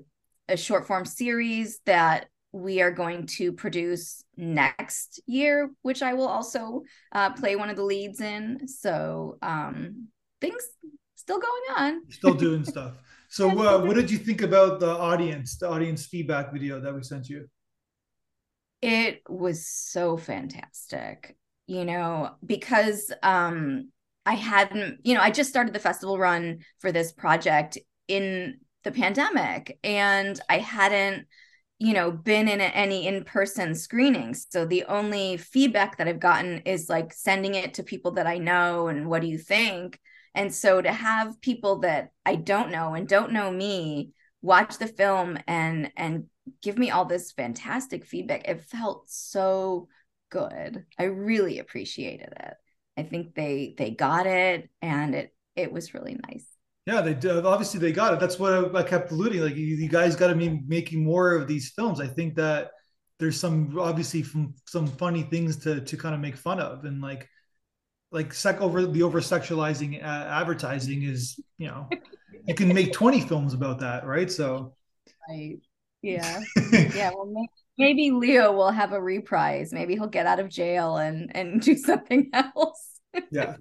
a 0.50 0.58
short 0.58 0.88
form 0.88 1.06
series 1.06 1.80
that 1.86 2.28
we 2.54 2.82
are 2.82 2.92
going 2.92 3.26
to 3.26 3.52
produce 3.52 4.24
next 4.38 5.20
year, 5.26 5.72
which 5.82 6.02
I 6.02 6.14
will 6.14 6.28
also 6.28 6.84
uh, 7.12 7.32
play 7.32 7.56
one 7.56 7.70
of 7.70 7.76
the 7.76 7.84
leads 7.84 8.22
in. 8.22 8.68
So 8.68 9.38
um, 9.42 10.08
things 10.40 10.64
still 11.16 11.40
going 11.40 11.64
on. 11.78 12.02
still 12.10 12.36
doing 12.36 12.64
stuff. 12.64 12.94
So, 13.30 13.50
uh, 13.50 13.84
what 13.84 13.96
did 13.96 14.12
you 14.12 14.20
think 14.20 14.44
about 14.44 14.80
the 14.80 14.92
audience, 14.92 15.58
the 15.58 15.68
audience 15.68 16.06
feedback 16.06 16.54
video 16.54 16.80
that 16.80 16.94
we 16.94 17.02
sent 17.02 17.30
you? 17.30 17.48
It 18.80 19.24
was 19.28 19.66
so 19.66 20.18
fantastic, 20.18 21.36
you 21.66 21.84
know, 21.84 22.36
because 22.46 23.12
um, 23.24 23.90
I 24.24 24.36
hadn't, 24.36 25.00
you 25.04 25.16
know, 25.16 25.22
I 25.22 25.32
just 25.32 25.50
started 25.50 25.74
the 25.74 25.80
festival 25.80 26.20
run 26.20 26.60
for 26.78 26.92
this 26.92 27.12
project 27.12 27.80
in 28.08 28.60
the 28.84 28.92
pandemic 28.92 29.80
and 29.84 30.40
I 30.48 30.60
hadn't, 30.60 31.26
you 31.84 31.94
know, 31.94 32.12
been 32.12 32.48
in 32.48 32.62
any 32.62 33.08
in 33.08 33.26
person 33.26 33.76
screenings. 33.76 34.48
So 34.50 34.66
the 34.66 34.86
only 34.86 35.36
feedback 35.36 35.98
that 35.98 36.08
I've 36.08 36.22
gotten 36.22 36.60
is 36.60 36.88
like 36.88 37.12
sending 37.12 37.56
it 37.56 37.74
to 37.74 37.84
people 37.84 38.12
that 38.12 38.26
I 38.26 38.38
know 38.38 38.88
and 38.88 39.10
what 39.10 39.22
do 39.22 39.28
you 39.28 39.38
think? 39.38 40.00
And 40.34 40.54
so 40.54 40.82
to 40.82 40.94
have 40.94 41.42
people 41.42 41.80
that 41.80 42.14
I 42.26 42.36
don't 42.36 42.72
know 42.72 42.94
and 42.94 43.06
don't 43.06 43.34
know 43.34 43.52
me 43.52 44.12
watch 44.42 44.78
the 44.78 44.88
film 44.88 45.38
and 45.46 45.92
and 45.98 46.28
give 46.62 46.78
me 46.78 46.90
all 46.90 47.04
this 47.04 47.34
fantastic 47.34 48.06
feedback, 48.06 48.48
it 48.48 48.64
felt 48.64 49.10
so 49.10 49.90
good. 50.30 50.86
I 50.98 51.04
really 51.04 51.60
appreciated 51.60 52.30
it. 52.32 52.54
I 52.96 53.04
think 53.04 53.36
they 53.36 53.76
they 53.78 53.92
got 53.92 54.26
it 54.26 54.70
and 54.82 55.16
it 55.16 55.36
it 55.58 55.74
was 55.74 55.94
really 55.94 56.18
nice. 56.30 56.53
Yeah, 56.86 57.02
they 57.02 57.30
obviously 57.30 57.80
they 57.80 57.94
got 57.94 58.14
it. 58.14 58.20
That's 58.20 58.38
what 58.38 58.76
I, 58.76 58.84
kept 58.84 59.12
alluding. 59.12 59.42
Like 59.42 59.56
you, 59.56 59.66
you 59.66 59.88
guys 59.88 60.16
got 60.18 60.28
to 60.28 60.36
be 60.36 60.62
making 60.68 61.04
more 61.04 61.34
of 61.34 61.48
these 61.48 61.72
films. 61.72 62.02
I 62.02 62.08
think 62.08 62.36
that 62.36 62.72
there's 63.20 63.40
some 63.40 63.80
obviously 63.80 64.22
from 64.22 64.54
some 64.68 64.88
funny 64.88 65.24
things 65.24 65.58
to 65.60 65.80
to 65.80 65.98
kind 65.98 66.14
of 66.14 66.20
make 66.20 66.36
fun 66.36 66.60
of, 66.60 66.84
and 66.84 67.02
like 67.02 67.30
like 68.12 68.34
sec 68.34 68.60
over 68.60 68.86
the 68.86 69.04
over 69.04 69.22
sexualizing 69.22 70.04
uh, 70.04 70.06
advertising 70.06 71.04
is 71.04 71.40
you 71.58 71.68
know 71.68 71.88
you 72.48 72.54
can 72.54 72.74
make 72.74 72.92
20 72.92 73.22
films 73.22 73.54
about 73.54 73.80
that, 73.80 74.06
right? 74.06 74.30
So, 74.32 74.76
right, 75.30 75.58
yeah, 76.02 76.42
yeah. 76.72 77.12
Well, 77.16 77.32
maybe, 77.32 77.50
maybe 77.78 78.12
Leo 78.12 78.52
will 78.52 78.72
have 78.72 78.92
a 78.92 79.02
reprise. 79.02 79.72
Maybe 79.72 79.94
he'll 79.94 80.08
get 80.08 80.26
out 80.26 80.40
of 80.40 80.50
jail 80.50 80.98
and 80.98 81.34
and 81.36 81.62
do 81.62 81.78
something 81.78 82.30
else. 82.34 83.00
yeah. 83.32 83.56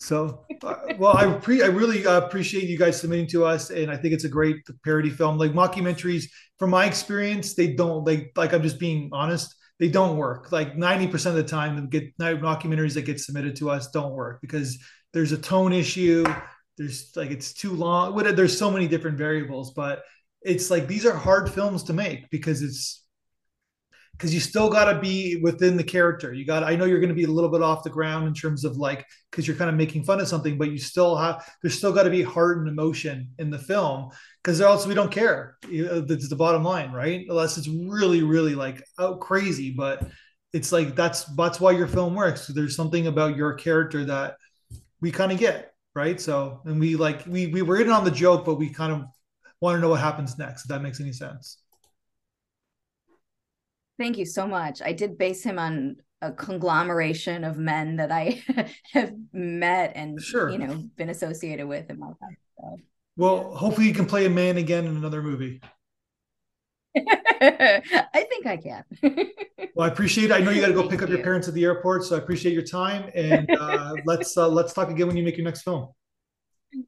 So, 0.00 0.44
uh, 0.62 0.76
well, 0.96 1.16
I 1.16 1.32
pre- 1.34 1.62
I 1.62 1.66
really 1.66 2.06
uh, 2.06 2.18
appreciate 2.18 2.68
you 2.68 2.78
guys 2.78 3.00
submitting 3.00 3.26
to 3.28 3.44
us, 3.44 3.70
and 3.70 3.90
I 3.90 3.96
think 3.96 4.14
it's 4.14 4.24
a 4.24 4.28
great 4.28 4.56
parody 4.84 5.10
film. 5.10 5.38
Like 5.38 5.52
mockumentaries, 5.52 6.24
from 6.58 6.70
my 6.70 6.86
experience, 6.86 7.54
they 7.54 7.74
don't 7.74 8.04
like 8.04 8.32
like 8.36 8.52
I'm 8.52 8.62
just 8.62 8.78
being 8.78 9.10
honest. 9.12 9.54
They 9.80 9.88
don't 9.88 10.16
work. 10.16 10.52
Like 10.52 10.76
90% 10.76 11.26
of 11.26 11.34
the 11.34 11.42
time, 11.42 11.76
the 11.76 11.82
get 11.82 12.16
mockumentaries 12.18 12.94
that 12.94 13.02
get 13.02 13.20
submitted 13.20 13.56
to 13.56 13.70
us 13.70 13.90
don't 13.90 14.12
work 14.12 14.40
because 14.40 14.78
there's 15.12 15.32
a 15.32 15.38
tone 15.38 15.72
issue. 15.72 16.24
There's 16.76 17.10
like 17.16 17.30
it's 17.30 17.52
too 17.52 17.72
long. 17.72 18.16
There's 18.16 18.56
so 18.56 18.70
many 18.70 18.86
different 18.86 19.18
variables, 19.18 19.72
but 19.72 20.02
it's 20.42 20.70
like 20.70 20.86
these 20.86 21.06
are 21.06 21.14
hard 21.14 21.50
films 21.50 21.82
to 21.84 21.92
make 21.92 22.30
because 22.30 22.62
it's 22.62 23.04
because 24.18 24.34
you 24.34 24.40
still 24.40 24.68
got 24.68 24.92
to 24.92 24.98
be 24.98 25.36
within 25.36 25.76
the 25.76 25.84
character. 25.84 26.32
You 26.32 26.44
got. 26.44 26.64
I 26.64 26.74
know 26.74 26.86
you're 26.86 26.98
going 26.98 27.08
to 27.08 27.14
be 27.14 27.24
a 27.24 27.30
little 27.30 27.50
bit 27.50 27.62
off 27.62 27.84
the 27.84 27.90
ground 27.90 28.26
in 28.26 28.34
terms 28.34 28.64
of 28.64 28.76
like 28.76 29.06
because 29.30 29.46
you're 29.46 29.56
kind 29.56 29.70
of 29.70 29.76
making 29.76 30.02
fun 30.02 30.20
of 30.20 30.26
something, 30.26 30.58
but 30.58 30.72
you 30.72 30.78
still 30.78 31.14
have. 31.16 31.48
There's 31.62 31.78
still 31.78 31.92
got 31.92 32.02
to 32.02 32.10
be 32.10 32.22
heart 32.22 32.58
and 32.58 32.68
emotion 32.68 33.30
in 33.38 33.50
the 33.50 33.58
film 33.58 34.10
because 34.42 34.60
else 34.60 34.86
we 34.86 34.94
don't 34.94 35.12
care. 35.12 35.56
Uh, 35.64 36.00
that's 36.00 36.28
the 36.28 36.36
bottom 36.36 36.64
line, 36.64 36.90
right? 36.90 37.26
Unless 37.28 37.58
it's 37.58 37.68
really, 37.68 38.24
really 38.24 38.56
like 38.56 38.82
out 38.98 39.20
crazy, 39.20 39.70
but 39.70 40.02
it's 40.52 40.72
like 40.72 40.96
that's 40.96 41.24
that's 41.36 41.60
why 41.60 41.70
your 41.70 41.86
film 41.86 42.16
works. 42.16 42.48
There's 42.48 42.74
something 42.74 43.06
about 43.06 43.36
your 43.36 43.54
character 43.54 44.04
that 44.06 44.36
we 45.00 45.12
kind 45.12 45.30
of 45.30 45.38
get, 45.38 45.74
right? 45.94 46.20
So 46.20 46.60
and 46.64 46.80
we 46.80 46.96
like 46.96 47.24
we 47.26 47.46
we 47.46 47.62
were 47.62 47.80
in 47.80 47.88
on 47.90 48.04
the 48.04 48.10
joke, 48.10 48.44
but 48.44 48.56
we 48.56 48.68
kind 48.68 48.92
of 48.92 49.04
want 49.60 49.76
to 49.76 49.80
know 49.80 49.90
what 49.90 50.00
happens 50.00 50.38
next. 50.38 50.62
If 50.64 50.68
that 50.70 50.82
makes 50.82 51.00
any 51.00 51.12
sense. 51.12 51.58
Thank 53.98 54.16
you 54.16 54.26
so 54.26 54.46
much. 54.46 54.80
I 54.82 54.92
did 54.92 55.18
base 55.18 55.42
him 55.42 55.58
on 55.58 55.96
a 56.20 56.32
conglomeration 56.32 57.44
of 57.44 57.58
men 57.58 57.96
that 57.96 58.10
I 58.10 58.42
have 58.92 59.12
met 59.32 59.92
and 59.94 60.20
sure. 60.20 60.50
you 60.50 60.58
know 60.58 60.82
been 60.96 61.10
associated 61.10 61.66
with 61.66 61.90
in 61.90 61.98
my 61.98 62.08
life. 62.08 62.38
So, 62.60 62.76
well, 63.16 63.54
hopefully 63.54 63.86
you 63.86 63.94
can 63.94 64.06
play 64.06 64.26
a 64.26 64.30
man 64.30 64.56
again 64.56 64.86
in 64.86 64.96
another 64.96 65.22
movie. 65.22 65.60
I 66.96 68.26
think 68.28 68.46
I 68.46 68.56
can. 68.56 68.84
well, 69.74 69.88
I 69.88 69.92
appreciate 69.92 70.30
it. 70.30 70.32
I 70.32 70.38
know 70.38 70.50
you 70.50 70.60
got 70.60 70.68
to 70.68 70.72
go 70.72 70.88
pick 70.88 71.02
up 71.02 71.08
you. 71.08 71.16
your 71.16 71.24
parents 71.24 71.46
at 71.46 71.54
the 71.54 71.64
airport, 71.64 72.04
so 72.04 72.16
I 72.16 72.18
appreciate 72.18 72.52
your 72.52 72.62
time. 72.62 73.10
And 73.14 73.50
uh, 73.50 73.94
let's 74.04 74.36
uh, 74.36 74.48
let's 74.48 74.72
talk 74.72 74.90
again 74.90 75.06
when 75.06 75.16
you 75.16 75.22
make 75.22 75.36
your 75.36 75.44
next 75.44 75.62
film. 75.62 75.88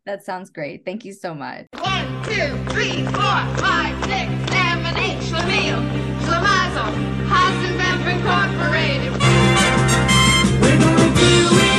That 0.07 0.25
sounds 0.25 0.51
great. 0.51 0.85
Thank 0.85 1.05
you 1.05 1.13
so 1.13 1.35
much. 1.35 1.67
One, 1.73 2.25
two, 2.25 2.49
three, 2.73 3.05
four, 3.05 3.41
five, 3.59 3.97
six, 4.05 4.31
seven, 4.53 4.97
eight. 4.99 5.19
Schlemiel, 5.23 5.90
Hasenpfeffer 8.31 8.71
We're 10.63 10.79
gonna 10.79 11.15
do 11.17 11.59
it. 11.65 11.70